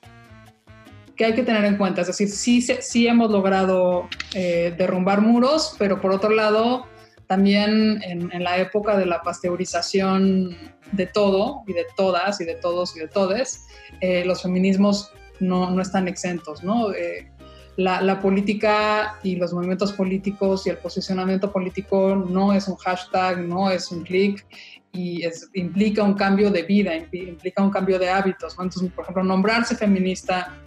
[1.16, 2.02] que hay que tener en cuenta.
[2.02, 6.88] Es decir, sí, sí hemos logrado eh, derrumbar muros, pero por otro lado
[7.28, 10.56] también en, en, la época de la pasteurización
[10.92, 13.66] de todo y de todas y de todos y de todes,
[14.02, 16.92] eh, los feminismos no, no, están exentos, ¿no?
[16.94, 17.32] Eh,
[17.78, 23.70] la, política y los movimientos políticos y el posicionamiento político no es un hashtag, no
[23.70, 24.46] es un clic
[24.94, 25.24] y
[25.56, 28.54] implica un cambio de vida, implica un cambio de hábitos.
[28.54, 30.58] Entonces, por ejemplo, nombrarse feminista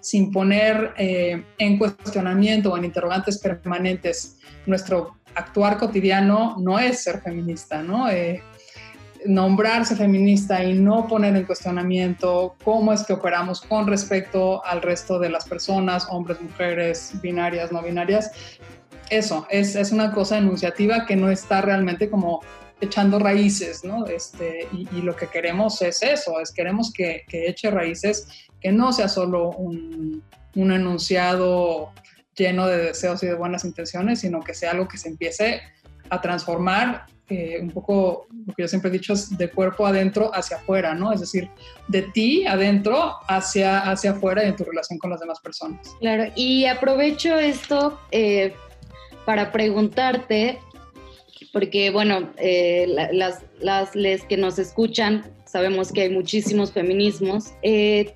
[0.00, 7.20] sin poner eh, en cuestionamiento o en interrogantes permanentes nuestro actuar cotidiano no es ser
[7.20, 8.08] feminista, ¿no?
[8.08, 8.42] Eh,
[9.26, 15.18] nombrarse feminista y no poner en cuestionamiento cómo es que operamos con respecto al resto
[15.18, 18.30] de las personas, hombres, mujeres, binarias, no binarias,
[19.10, 22.40] eso es, es una cosa enunciativa que no está realmente como
[22.80, 24.06] echando raíces, ¿no?
[24.06, 28.28] Este, y, lo que queremos es eso, es queremos que, que, eche raíces,
[28.60, 30.22] que no sea solo un,
[30.54, 31.92] un enunciado
[32.36, 35.62] lleno de deseos y de buenas intenciones, sino que sea algo que se empiece
[36.10, 40.30] a transformar eh, un poco, lo que yo siempre he dicho es de cuerpo adentro
[40.34, 41.10] hacia afuera, ¿no?
[41.10, 41.48] Es decir,
[41.88, 45.96] de ti adentro hacia, hacia afuera y en tu relación con las demás personas.
[46.00, 48.52] Claro, y aprovecho esto eh,
[49.24, 50.58] para preguntarte,
[51.50, 57.52] porque bueno, eh, las, las les que nos escuchan sabemos que hay muchísimos feminismos.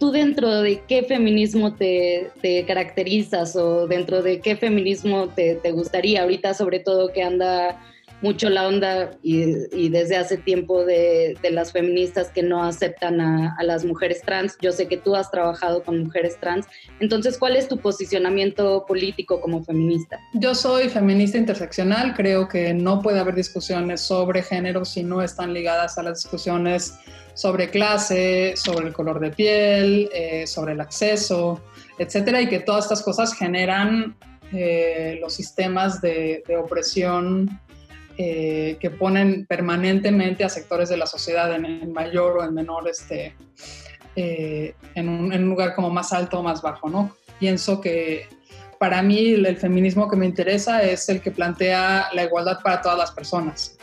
[0.01, 5.71] ¿Tú dentro de qué feminismo te, te, caracterizas o dentro de qué feminismo te, te
[5.71, 7.81] gustaría ahorita, sobre todo que anda
[8.21, 13.85] mucho la onda y, desde hace tiempo de, las feministas que no aceptan a, las
[13.85, 14.57] mujeres trans.
[14.61, 16.67] Yo sé que tú has trabajado con mujeres trans.
[17.01, 20.19] Entonces, ¿cuál es tu posicionamiento político como feminista?
[20.35, 22.15] Yo soy feminista interseccional.
[22.15, 26.95] Creo que no puede haber discusiones sobre género si no están ligadas a las discusiones
[27.35, 31.63] sobre clase, sobre el color de piel, eh, sobre el acceso,
[31.97, 34.17] etcétera, y que todas estas cosas generan
[34.53, 37.61] eh, los sistemas de, de opresión
[38.21, 43.37] eh, que ponen permanentemente a sectores de la sociedad en, mayor o en menor, este,
[44.17, 47.15] eh, en, un, lugar como más alto o más bajo, ¿no?
[47.39, 48.27] Pienso que
[48.81, 52.99] para mí el, feminismo que me interesa es el que plantea la igualdad para todas
[52.99, 53.79] las personas.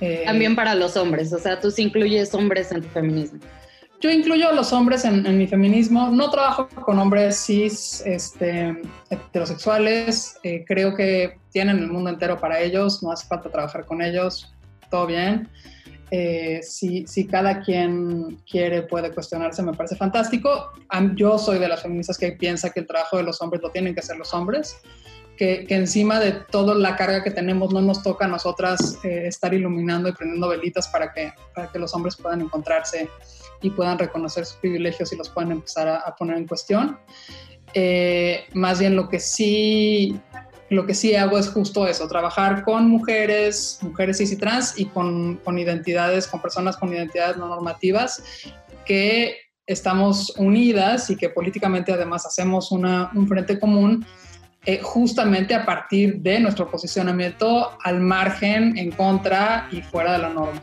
[0.00, 3.38] Eh, También para los hombres, o sea, tú sí incluyes hombres en tu feminismo.
[4.02, 6.10] Yo incluyo a los hombres en, mi feminismo.
[6.10, 10.40] No trabajo con hombres cis este, heterosexuales.
[10.42, 13.00] Eh, creo que tienen el mundo entero para ellos.
[13.00, 14.52] No hace falta trabajar con ellos.
[14.90, 15.48] Todo bien.
[16.10, 20.72] Eh, si, cada quien quiere, puede cuestionarse, me parece fantástico.
[21.14, 23.94] Yo soy de las feministas que piensa que el trabajo de los hombres lo tienen
[23.94, 24.78] que hacer los hombres.
[25.36, 29.28] Que, que encima de toda la carga que tenemos no nos toca a nosotras eh,
[29.28, 33.08] estar iluminando y prendiendo velitas para que, para que los hombres puedan encontrarse
[33.62, 36.98] y puedan reconocer sus privilegios y los puedan empezar a, poner en cuestión.
[37.74, 40.20] Eh, más bien lo que sí
[40.68, 44.86] lo que sí hago es justo eso, trabajar con mujeres, mujeres cis y trans y
[44.86, 48.22] con, con identidades, con personas con identidades no normativas
[48.86, 54.04] que estamos unidas y que políticamente además hacemos una, un frente común
[54.64, 60.28] eh, justamente a partir de nuestro posicionamiento al margen, en contra y fuera de la
[60.28, 60.62] norma.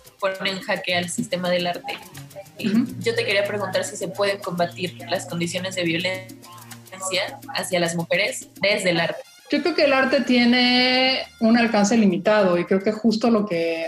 [0.21, 1.97] pone en jaque al sistema del arte.
[2.99, 6.37] Yo te quería preguntar si se pueden combatir las condiciones de violencia
[7.55, 9.21] hacia las mujeres desde el arte.
[9.49, 13.87] Yo creo que el arte tiene un alcance limitado y creo que justo lo que,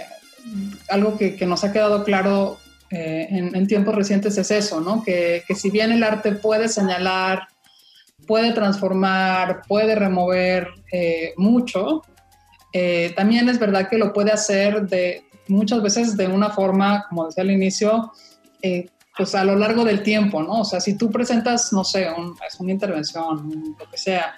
[0.90, 2.58] algo que, nos ha quedado claro
[2.90, 5.04] eh, en, tiempos recientes es eso, ¿no?
[5.04, 7.48] Que, que si bien el arte puede señalar,
[8.28, 12.02] puede transformar, puede remover eh, mucho,
[12.74, 17.26] eh, también es verdad que lo puede hacer de, muchas veces de una forma, como
[17.26, 18.12] decía al inicio,
[18.62, 20.62] eh, pues a lo largo del tiempo, ¿no?
[20.62, 22.08] O sea, si tú presentas, no sé,
[22.48, 24.36] es una intervención, lo que sea,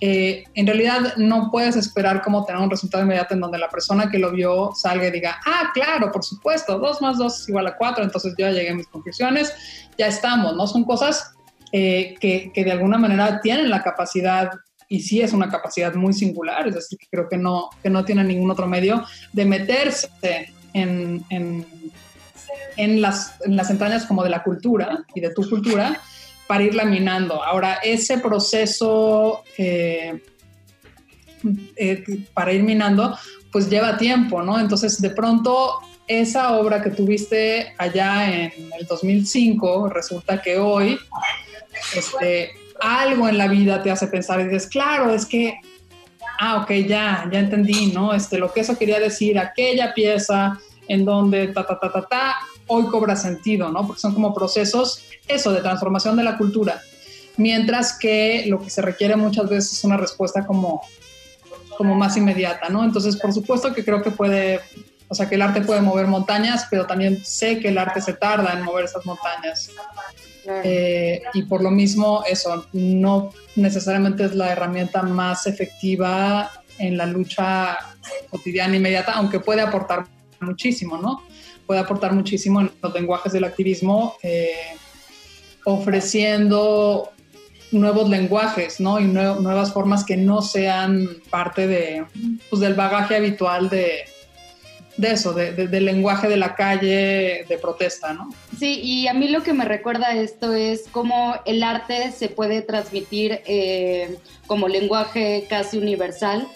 [0.00, 4.08] eh, en realidad no puedes esperar como tener un resultado inmediato en donde la persona
[4.10, 7.66] que lo vio salga y diga, ah, claro, por supuesto, dos más dos es igual
[7.66, 9.52] a cuatro, entonces yo ya llegué a mis conclusiones,
[9.98, 10.68] ya estamos, ¿no?
[10.68, 11.34] Son cosas
[11.72, 14.50] eh, que, que de alguna manera tienen la capacidad
[14.92, 18.04] y sí es una capacidad muy singular, es decir, que creo que no, que no
[18.04, 20.10] tiene ningún otro medio de meterse
[20.74, 21.24] en,
[22.76, 25.98] en las, en las entrañas como de la cultura y de tu cultura
[26.46, 27.42] para irla minando.
[27.42, 30.22] Ahora, ese proceso eh,
[31.76, 33.16] eh, para ir minando,
[33.50, 34.60] pues lleva tiempo, ¿no?
[34.60, 40.98] Entonces, de pronto, esa obra que tuviste allá en el 2005, resulta que hoy,
[41.96, 42.50] este,
[42.82, 45.60] algo en la vida te hace pensar y dices, claro, es que,
[46.40, 48.12] ah, ok, ya, ya entendí, ¿no?
[48.12, 50.58] Este, lo que eso quería decir, aquella pieza
[50.88, 53.86] en donde ta, ta, ta, ta, ta, hoy cobra sentido, ¿no?
[53.86, 56.82] Porque son como procesos, eso, de transformación de la cultura.
[57.36, 60.82] Mientras que lo que se requiere muchas veces es una respuesta como,
[61.78, 62.82] como más inmediata, ¿no?
[62.82, 64.60] Entonces, por supuesto que creo que puede,
[65.08, 68.14] o sea, que el arte puede mover montañas, pero también sé que el arte se
[68.14, 69.70] tarda en mover esas montañas.
[70.46, 77.06] Eh, y por lo mismo, eso, no necesariamente es la herramienta más efectiva en la
[77.06, 77.78] lucha
[78.30, 80.06] cotidiana inmediata, aunque puede aportar
[80.40, 81.22] muchísimo, ¿no?
[81.66, 84.76] puede aportar muchísimo en los lenguajes del activismo, eh,
[85.64, 87.10] ofreciendo
[87.70, 89.00] nuevos lenguajes, ¿no?
[89.00, 92.04] Y nuevas formas que no sean parte de,
[92.50, 94.04] pues, del bagaje habitual de,
[94.96, 98.28] de eso, de, del lenguaje de la calle, de protesta, ¿no?
[98.58, 102.62] Sí, y a mí lo que me recuerda esto es cómo el arte se puede
[102.62, 104.16] transmitir eh,
[104.46, 106.46] como lenguaje casi universal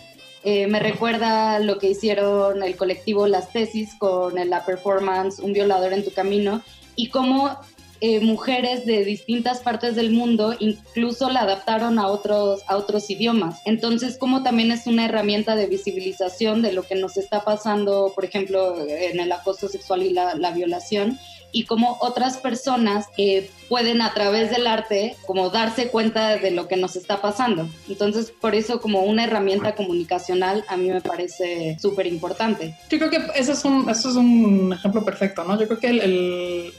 [0.49, 5.93] eh, me recuerda lo que hicieron el colectivo Las Tesis con la performance Un violador
[5.93, 6.63] en tu camino
[6.95, 7.59] y cómo
[8.01, 13.61] eh, mujeres de distintas partes del mundo incluso la adaptaron a otros, a otros idiomas.
[13.65, 18.25] Entonces, como también es una herramienta de visibilización de lo que nos está pasando, por
[18.25, 21.19] ejemplo, en el acoso sexual y la, la violación,
[21.53, 26.69] y cómo otras personas eh, pueden a través del arte como darse cuenta de lo
[26.69, 27.67] que nos está pasando.
[27.89, 32.77] Entonces, por eso como una herramienta comunicacional a mí me parece súper importante.
[32.91, 35.59] Yo creo que ese es, un, es un ejemplo perfecto, ¿no?
[35.59, 36.75] Yo creo que el,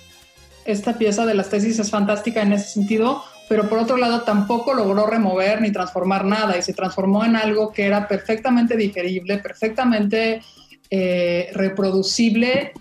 [0.68, 4.74] esta pieza de las tesis es fantástica en ese sentido, pero por otro lado tampoco
[4.74, 10.42] logró remover ni transformar nada y se transformó en algo que era perfectamente digerible, perfectamente
[10.90, 12.74] eh, reproducible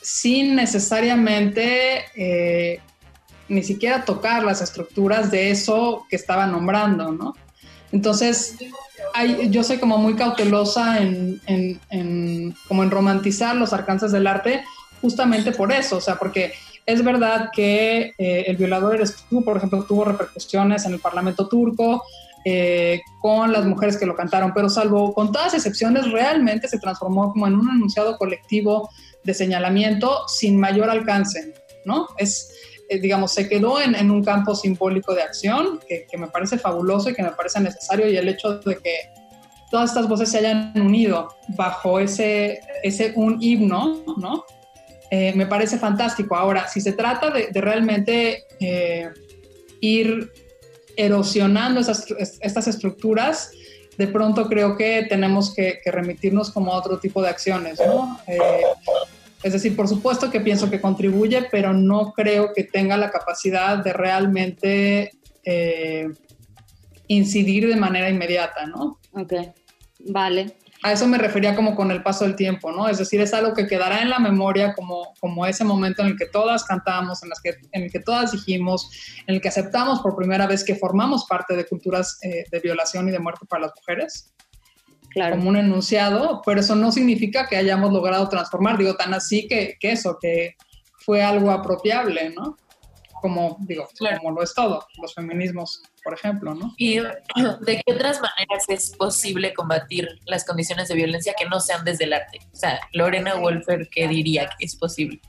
[0.00, 2.80] sin necesariamente eh,
[3.48, 7.34] ni siquiera tocar las estructuras de eso que estaba nombrando, ¿no?
[7.92, 8.56] Entonces,
[9.48, 11.80] yo soy como muy cautelosa en,
[12.68, 14.62] como en romantizar los alcances del arte
[15.00, 16.52] justamente por eso, o sea, porque
[16.88, 21.46] es verdad que eh, el violador eres tú, por ejemplo, tuvo repercusiones en el Parlamento
[21.46, 22.02] turco,
[22.46, 27.30] eh, con las mujeres que lo cantaron, pero salvo con todas excepciones, realmente se transformó
[27.30, 28.88] como en un enunciado colectivo
[29.22, 31.52] de señalamiento sin mayor alcance,
[31.84, 32.08] ¿no?
[32.16, 32.54] Es,
[32.88, 37.14] eh, digamos, se quedó en, un campo simbólico de acción que, me parece fabuloso y
[37.14, 38.94] que me parece necesario y el hecho de que
[39.70, 44.46] todas estas voces se hayan unido bajo ese, ese un himno, ¿no?
[45.10, 46.36] Eh, me parece fantástico.
[46.36, 49.08] Ahora, si se trata de, realmente eh,
[49.80, 50.32] ir
[50.96, 52.06] erosionando esas,
[52.40, 53.52] estas estructuras,
[53.96, 58.20] de pronto creo que tenemos que, remitirnos como a otro tipo de acciones, ¿no?
[58.26, 58.38] Eh,
[59.42, 63.78] es decir, por supuesto que pienso que contribuye, pero no creo que tenga la capacidad
[63.78, 65.12] de realmente
[67.06, 68.98] incidir de manera inmediata, ¿no?
[69.14, 69.32] Ok,
[70.00, 72.88] vale a eso me refería como con el paso del tiempo, ¿no?
[72.88, 76.16] Es decir, es algo que quedará en la memoria como, como ese momento en el
[76.16, 78.88] que todas cantamos, en, las que, en el que todas dijimos,
[79.26, 83.08] en el que aceptamos por primera vez que formamos parte de culturas eh, de violación
[83.08, 84.32] y de muerte para las mujeres.
[85.10, 85.36] Claro.
[85.36, 89.76] Como un enunciado, pero eso no significa que hayamos logrado transformar, digo, tan así que,
[89.80, 90.54] que eso, que
[90.98, 92.56] fue algo apropiable, ¿no?
[93.20, 93.88] Como, digo,
[94.20, 96.72] como lo es todo, los feminismos por ejemplo, ¿no?
[96.78, 96.98] ¿Y
[97.60, 102.04] de qué otras maneras es posible combatir las condiciones de violencia que no sean desde
[102.04, 102.38] el arte?
[102.50, 105.20] O sea, Lorena Wolfer, ¿qué diría que es posible?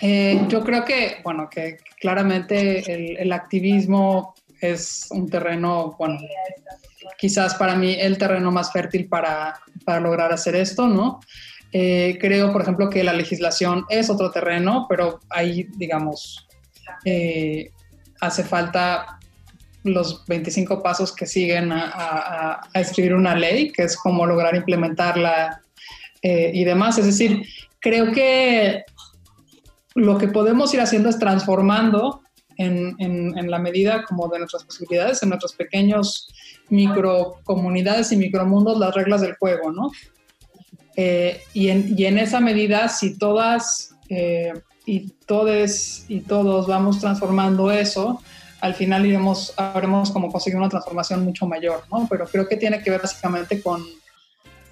[0.00, 6.18] Eh, yo creo que, bueno, que claramente el, activismo es un terreno, bueno,
[7.18, 11.20] quizás para mí el terreno más fértil para, para lograr hacer esto, ¿no?
[11.72, 16.45] Eh, creo, por ejemplo, que la legislación es otro terreno, pero ahí, digamos,
[17.04, 17.70] eh,
[18.20, 19.18] hace falta
[19.84, 25.62] los 25 pasos que siguen a, escribir una ley, que es cómo lograr implementarla
[26.22, 26.98] eh, y demás.
[26.98, 27.46] Es decir,
[27.80, 28.84] creo que
[29.94, 32.22] lo que podemos ir haciendo es transformando
[32.58, 36.28] en, la medida como de nuestras posibilidades, en nuestros pequeños
[36.68, 39.90] microcomunidades y micromundos, las reglas del juego, ¿no?
[40.96, 43.94] Eh, y, en, esa medida, si todas
[44.86, 48.22] y todes y todos vamos transformando eso,
[48.60, 52.06] al final iremos, habremos como conseguido una transformación mucho mayor, ¿no?
[52.08, 53.84] Pero creo que tiene que ver básicamente con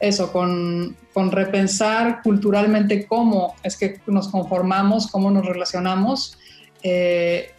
[0.01, 6.39] eso, con, con repensar culturalmente cómo es que nos conformamos, cómo nos relacionamos,
[6.83, 7.51] eh,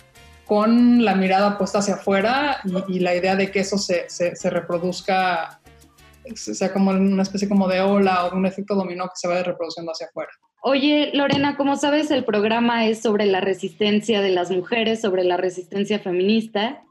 [0.45, 4.49] con la mirada puesta hacia afuera y, la idea de que eso se, se, se,
[4.51, 5.59] reproduzca,
[6.35, 9.91] sea como una especie como de ola o un efecto dominó que se vaya reproduciendo
[9.91, 10.31] hacia afuera.
[10.67, 15.37] Oye, Lorena, como sabes, el programa es sobre la resistencia de las mujeres, sobre la
[15.37, 16.81] resistencia feminista.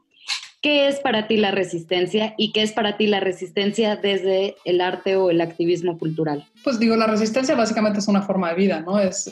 [0.61, 4.79] ¿Qué es para ti la resistencia y qué es para ti la resistencia desde el
[4.79, 6.47] arte o el activismo cultural?
[6.63, 8.97] Pues digo, la resistencia básicamente es una forma de vida, ¿no?
[8.97, 9.29] Es,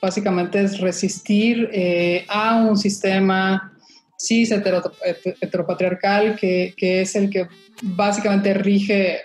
[0.00, 3.70] básicamente es resistir eh, a un sistema
[4.18, 7.48] cis heteropatriarcal que, que es el que
[7.82, 9.20] básicamente rige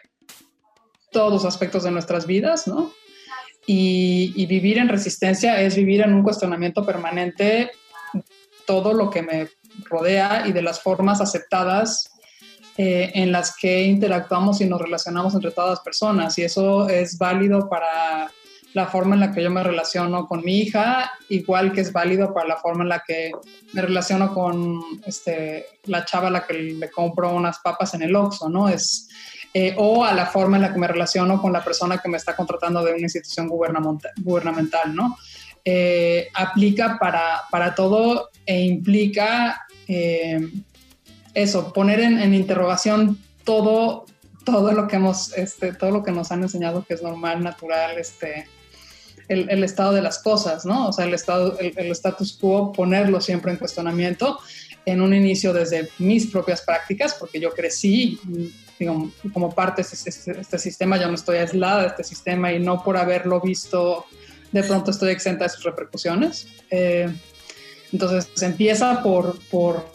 [1.14, 2.92] todos los aspectos de nuestras vidas, ¿no?
[3.66, 7.72] Y, y, vivir en resistencia es vivir en un cuestionamiento permanente
[8.66, 9.50] todo lo que me
[9.86, 12.12] rodea y de las formas aceptadas
[12.78, 16.38] eh, en las que interactuamos y nos relacionamos entre todas las personas.
[16.38, 18.32] Y eso es válido para
[18.74, 22.34] la forma en la que yo me relaciono con mi hija, igual que es válido
[22.34, 23.32] para la forma en la que
[23.74, 28.16] me relaciono con este, la chava a la que le compro unas papas en el
[28.16, 28.70] Oxxo, ¿no?
[28.70, 29.10] Es,
[29.54, 32.18] eh, o a la forma en la que me relaciono con la persona que me
[32.18, 35.18] está contratando de una institución gubernamental, ¿no?
[35.64, 40.40] Eh, aplica para, para todo e implica eh,
[41.34, 44.06] eso, poner en, interrogación todo,
[44.44, 47.98] todo lo que hemos, este, todo lo que nos han enseñado que es normal, natural,
[48.00, 48.48] este,
[49.28, 50.88] el, estado de las cosas, ¿no?
[50.88, 54.40] O sea, el estado, el, status quo, ponerlo siempre en cuestionamiento
[54.86, 58.20] en un inicio desde mis propias prácticas, porque yo crecí,
[58.82, 62.52] digo, como parte de este, este, este, sistema, yo no estoy aislada de este sistema
[62.52, 64.06] y no por haberlo visto,
[64.52, 66.48] de pronto estoy exenta de sus repercusiones.
[66.72, 67.14] Eh,
[67.94, 69.86] entonces empieza por, por,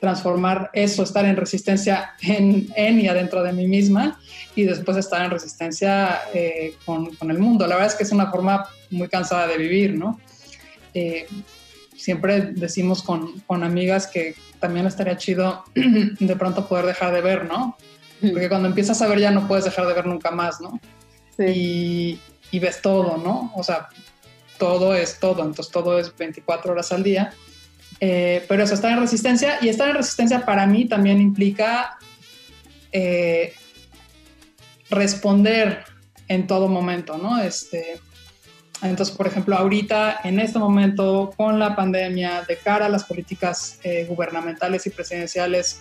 [0.00, 4.18] transformar eso, estar en resistencia en, en, y adentro de mí misma
[4.54, 7.66] y después estar en resistencia eh, con, con, el mundo.
[7.66, 10.20] La verdad es que es una forma muy cansada de vivir, ¿no?
[10.94, 11.26] Eh,
[11.96, 17.44] siempre decimos con, con, amigas que también estaría chido de pronto poder dejar de ver,
[17.44, 17.76] ¿no?
[18.20, 20.80] Porque cuando empiezas a ver ya no puedes dejar de ver nunca más, ¿no?
[21.36, 21.44] Sí.
[21.44, 23.52] Y, y ves todo, ¿no?
[23.54, 23.88] O sea,
[24.58, 27.32] todo es todo, entonces todo es 24 horas al día.
[28.00, 31.98] Eh, pero eso, estar en resistencia y estar en resistencia para mí también implica
[32.92, 33.54] eh,
[34.90, 35.84] responder
[36.28, 37.40] en todo momento, ¿no?
[37.40, 38.00] Este,
[38.82, 43.78] entonces, por ejemplo, ahorita, en este momento, con la pandemia, de cara a las políticas
[43.82, 45.80] eh, gubernamentales y presidenciales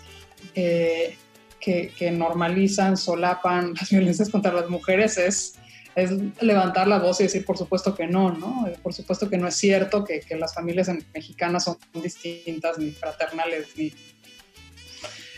[1.66, 5.56] que, que, normalizan, solapan las violencias contra las mujeres, es
[5.96, 6.12] es
[6.42, 8.68] levantar la voz y decir, por supuesto que no, ¿no?
[8.84, 13.68] Por supuesto que no es cierto que, que las familias mexicanas son distintas, ni fraternales,
[13.78, 13.94] ni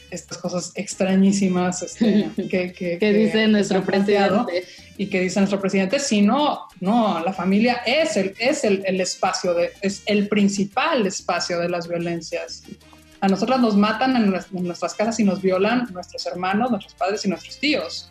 [0.10, 4.66] estas cosas extrañísimas este, que, que, dice nuestro presidente.
[4.98, 9.54] Y que dice nuestro presidente, sino, no, la familia es el, es el, el espacio,
[9.54, 12.64] de, es el principal espacio de las violencias.
[13.20, 17.30] A nosotras nos matan en, nuestras casas y nos violan nuestros hermanos, nuestros padres y
[17.30, 18.10] nuestros tíos.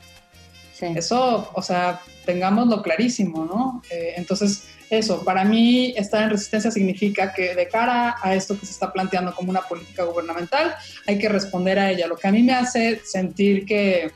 [0.81, 3.83] Eso, o sea, tengámoslo clarísimo, ¿no?
[3.91, 8.67] Eh, entonces, eso, para mí estar en resistencia significa que de cara a esto que
[8.67, 10.75] se está planteando como una política gubernamental,
[11.07, 12.07] hay que responder a ella.
[12.07, 14.13] Lo que a mí me hace sentir que,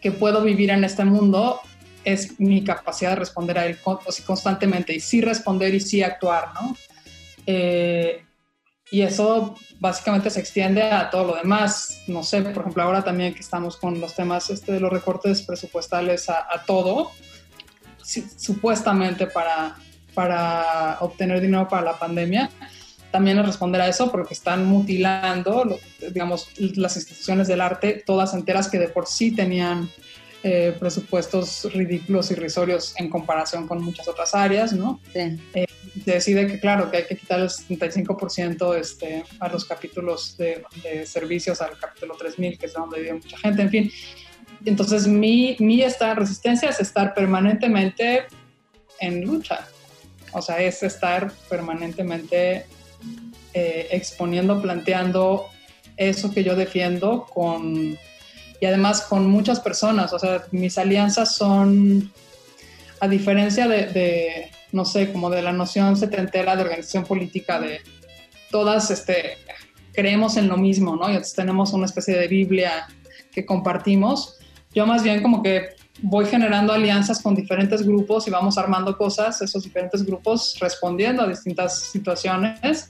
[0.00, 1.60] que puedo vivir en este mundo
[2.04, 3.78] es mi capacidad de responder a él
[4.24, 6.76] constantemente y sí responder y sí actuar, ¿no?
[7.46, 8.25] Eh,
[8.90, 12.02] y eso básicamente se extiende a todo lo demás.
[12.06, 15.42] No sé, por ejemplo, ahora también que estamos con los temas este, de los recortes
[15.42, 17.10] presupuestales a, todo,
[18.02, 19.76] supuestamente para,
[20.14, 22.50] para obtener dinero para la pandemia,
[23.10, 25.78] también es responder a eso porque están mutilando,
[26.12, 29.90] digamos, las instituciones del arte, todas enteras que de por sí tenían
[30.42, 35.00] eh, presupuestos ridículos, irrisorios en comparación con muchas otras áreas, ¿no?
[35.12, 35.40] Sí.
[35.54, 35.66] Eh,
[36.04, 40.62] decide que, claro, que hay que quitar el 75% este, a los capítulos de,
[41.06, 43.92] servicios, al capítulo 3000, que es donde vive mucha gente, en fin.
[44.64, 48.24] Entonces, mi, mi esta resistencia es estar permanentemente
[49.00, 49.66] en lucha.
[50.32, 52.66] O sea, es estar permanentemente
[53.54, 55.46] eh, exponiendo, planteando
[55.96, 57.98] eso que yo defiendo con
[58.60, 60.12] y además con muchas personas.
[60.12, 62.12] O sea, mis alianzas son,
[63.00, 67.80] a diferencia de, no sé, como de la noción setentera de organización política de
[68.50, 69.38] todas, este,
[69.92, 71.08] creemos en lo mismo, ¿no?
[71.08, 72.86] Y entonces tenemos una especie de Biblia
[73.32, 74.38] que compartimos.
[74.74, 75.70] Yo más bien como que
[76.02, 81.28] voy generando alianzas con diferentes grupos y vamos armando cosas, esos diferentes grupos respondiendo a
[81.28, 82.88] distintas situaciones.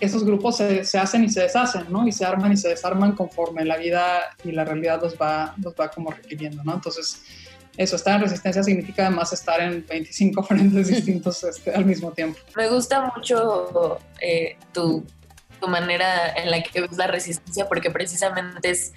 [0.00, 2.06] Esos grupos se, se, hacen y se deshacen, ¿no?
[2.06, 5.74] Y se arman y se desarman conforme la vida y la realidad los va, los
[5.74, 6.74] va como requiriendo, ¿no?
[6.74, 7.22] Entonces,
[7.78, 12.38] eso, estar en resistencia significa además estar en 25 frentes distintos este, al mismo tiempo.
[12.56, 15.06] Me gusta mucho eh, tu,
[15.60, 18.92] tu manera en la que ves la resistencia porque precisamente es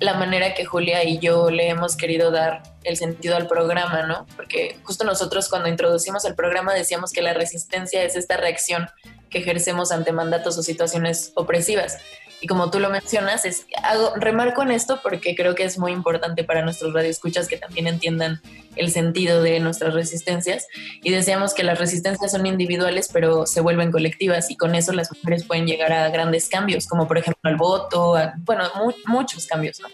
[0.00, 4.26] la manera que Julia y yo le hemos querido dar el sentido al programa, ¿no?
[4.36, 8.88] Porque justo nosotros cuando introducimos el programa decíamos que la resistencia es esta reacción
[9.30, 11.98] que ejercemos ante mandatos o situaciones opresivas.
[12.40, 15.92] Y como tú lo mencionas, es, hago, remarco en esto porque creo que es muy
[15.92, 18.40] importante para nuestros radioescuchas que también entiendan
[18.76, 20.66] el sentido de nuestras resistencias.
[21.02, 25.10] Y decíamos que las resistencias son individuales, pero se vuelven colectivas y con eso las
[25.12, 28.64] mujeres pueden llegar a grandes cambios, como por ejemplo al voto, bueno,
[29.06, 29.88] muchos cambios, ¿no?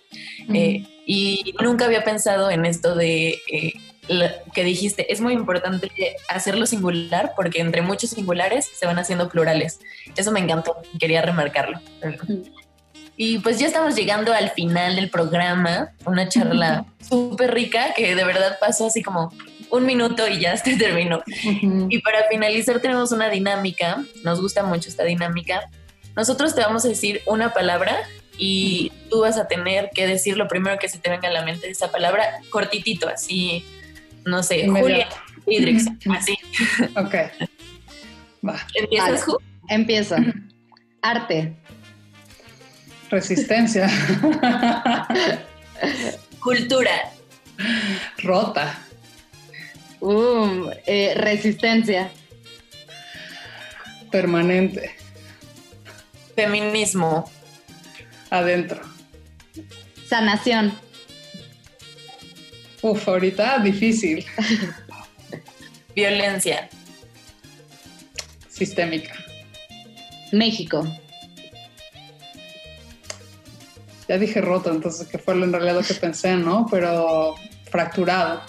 [0.55, 3.38] Eh, y nunca había pensado en esto de...
[3.51, 3.72] Eh,
[4.54, 5.90] que dijiste, es muy importante
[6.28, 9.80] hacerlo singular porque entre muchos singulares se van haciendo plurales.
[10.16, 11.80] Eso me encantó, quería remarcarlo.
[13.16, 18.24] Y pues ya estamos llegando al final del programa, una charla súper rica que de
[18.24, 19.32] verdad pasó así como
[19.70, 21.22] un minuto y ya se terminó.
[21.88, 25.68] Y para finalizar tenemos una dinámica, nos gusta mucho esta dinámica.
[26.14, 27.96] Nosotros te vamos a decir una palabra
[28.38, 31.42] y tú vas a tener que decir lo primero que se te venga a la
[31.42, 33.64] mente de esa palabra, cortitito, así
[34.27, 35.09] no sé, Julia
[35.47, 36.37] Hidrix, así.
[36.97, 37.14] Ok.
[38.47, 38.66] Va.
[38.74, 39.39] ¿Empiezas, Ju?
[39.68, 40.16] Empieza.
[41.01, 41.57] Arte.
[43.11, 43.89] Resistencia.
[46.41, 47.12] Cultura.
[48.22, 48.79] Rota.
[50.01, 52.11] Um, eh, resistencia.
[54.11, 54.91] Permanente.
[56.35, 57.31] Feminismo.
[58.31, 58.81] Adentro.
[60.09, 60.86] Sanación.
[62.87, 64.24] Uf, ahorita difícil.
[65.97, 66.68] Violencia.
[68.49, 69.12] Sistémica.
[70.30, 70.87] México.
[74.07, 76.68] Ya dije roto, entonces que fue en realidad lo que pensé, ¿no?
[76.70, 77.34] Pero
[77.68, 78.43] fracturado.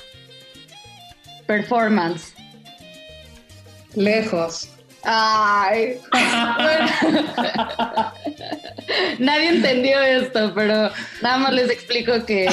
[1.48, 2.36] Performance.
[3.96, 4.70] Lejos.
[5.10, 5.96] Ay.
[9.20, 10.92] Nadie entendió esto, pero
[11.22, 12.46] nada más les explico que,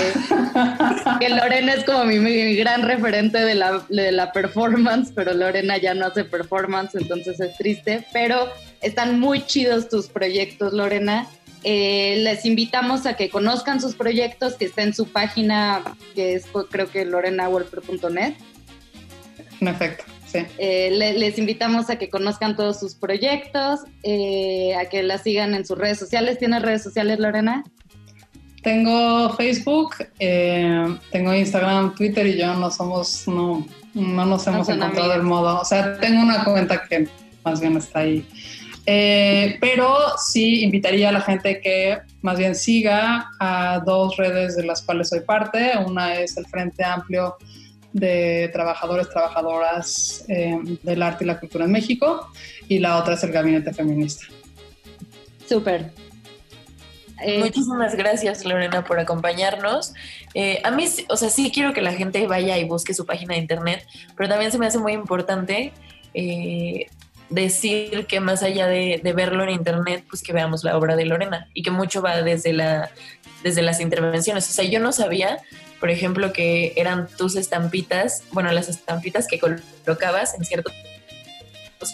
[1.18, 5.94] que Lorena es como mi, gran referente de la, de la, performance, pero Lorena ya
[5.94, 8.07] no hace performance, entonces es triste.
[8.12, 11.26] Pero están muy chidos tus proyectos, Lorena.
[11.64, 15.82] Eh, les invitamos a que conozcan sus proyectos, que está en su página,
[16.14, 18.34] que es creo que lorenawolper.net.
[19.61, 20.13] En efecto.
[20.59, 25.64] Eh, les invitamos a que conozcan todos sus proyectos, eh, a que la sigan en
[25.64, 26.39] sus redes sociales.
[26.39, 27.64] ¿Tienes redes sociales, Lorena?
[28.62, 35.12] Tengo Facebook, eh, tengo Instagram, Twitter y yo no somos, no, no nos hemos encontrado
[35.14, 35.61] el modo.
[35.61, 37.07] O sea, tengo una cuenta que
[37.45, 38.26] más bien está ahí.
[39.61, 44.82] pero sí invitaría a la gente que más bien siga a dos redes de las
[44.82, 45.72] cuales soy parte.
[45.87, 47.37] Una es el Frente Amplio
[47.95, 52.28] de trabajadores, trabajadoras eh, del arte y la cultura en México
[52.68, 54.26] y la otra es el Gabinete Feminista.
[55.49, 55.92] Súper.
[57.22, 59.95] Eh, Muchísimas gracias Lorena por acompañarnos.
[60.34, 63.34] Eh, a mí, o sea, sí quiero que la gente vaya y busque su página
[63.34, 63.86] de internet,
[64.16, 65.72] pero también se me hace muy importante
[67.30, 71.05] decir que más allá de, de, verlo en internet, pues que veamos la obra de
[71.05, 72.90] Lorena y que mucho va desde, la,
[73.42, 74.49] desde las intervenciones.
[74.49, 75.38] O sea, yo no sabía
[75.85, 80.72] por ejemplo, que eran tus estampitas, bueno, las estampitas que colocabas en ciertos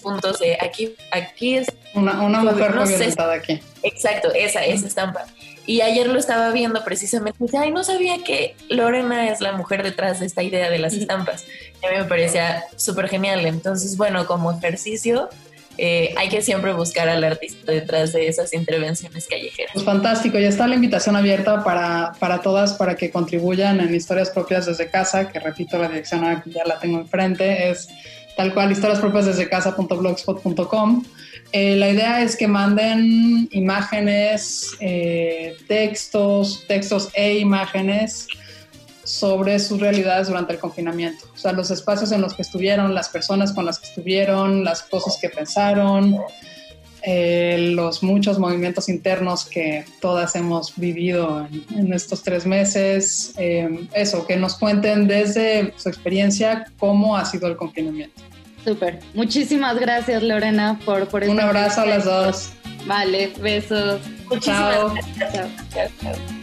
[0.00, 3.60] puntos de aquí, aquí es una, una mujer no aquí.
[3.82, 5.26] Exacto, esa, esa estampa.
[5.66, 9.82] Y ayer lo estaba viendo precisamente, y ay, no sabía que Lorena es la mujer
[9.82, 11.44] detrás de esta idea de las estampas.
[11.82, 13.44] Y a mí me parecía súper genial.
[13.44, 15.30] Entonces, bueno, como ejercicio,
[15.78, 19.72] eh, hay que siempre buscar al artista detrás de esas intervenciones callejeras.
[19.72, 24.28] Pues fantástico, ya está la invitación abierta para, para todas para que contribuyan en historias
[24.30, 27.88] propias desde casa, que repito, la dirección ya la tengo enfrente, es
[28.36, 31.04] tal cual historiaspropiasdesdecasa.blogspot.com.
[31.52, 38.28] Eh, la idea es que manden imágenes, eh, textos, textos e imágenes
[39.10, 41.26] sobre sus realidades durante el confinamiento.
[41.34, 44.82] O sea, los espacios en los que estuvieron, las personas con las que estuvieron, las
[44.82, 46.16] cosas que pensaron,
[47.02, 53.34] eh, los muchos movimientos internos que todas hemos vivido en, estos tres meses.
[53.36, 58.22] Eh, eso, que nos cuenten desde su experiencia cómo ha sido el confinamiento.
[58.64, 59.00] Súper.
[59.14, 62.50] Muchísimas gracias, Lorena, por, por Un abrazo a las dos.
[62.86, 64.00] Vale, besos.
[64.40, 64.94] Chao.
[65.18, 65.48] Chao.
[66.00, 66.39] chao.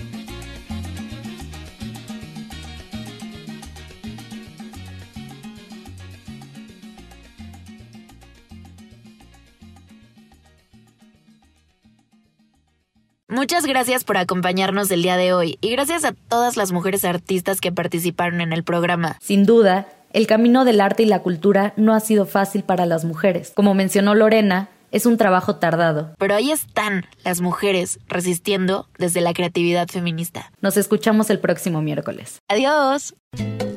[13.30, 17.60] Muchas gracias por acompañarnos el día de hoy y gracias a todas las mujeres artistas
[17.60, 19.18] que participaron en el programa.
[19.22, 23.04] Sin duda, el camino del arte y la cultura no ha sido fácil para las
[23.04, 23.52] mujeres.
[23.54, 26.14] Como mencionó Lorena, es un trabajo tardado.
[26.18, 30.54] Pero ahí están las mujeres resistiendo desde la creatividad feminista.
[30.62, 32.40] Nos escuchamos el próximo miércoles.
[32.48, 33.14] Adiós.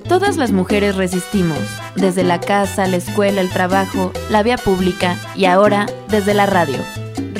[0.09, 1.59] Todas las mujeres resistimos,
[1.97, 6.79] desde la casa, la escuela, el trabajo, la vía pública y ahora desde la radio.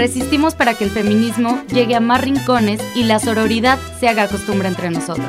[0.01, 4.67] Resistimos para que el feminismo llegue a más rincones y la sororidad se haga costumbre
[4.67, 5.29] entre nosotras.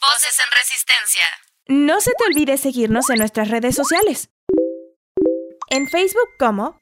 [0.00, 1.26] Voces en Resistencia.
[1.66, 4.30] No se te olvide seguirnos en nuestras redes sociales.
[5.68, 6.78] En Facebook como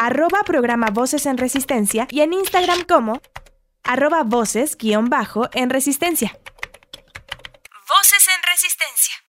[0.00, 3.22] arroba programa Voces en Resistencia y en Instagram como
[3.84, 6.36] arroba voces guion bajo en Resistencia.
[7.88, 9.22] Voces en Resistencia.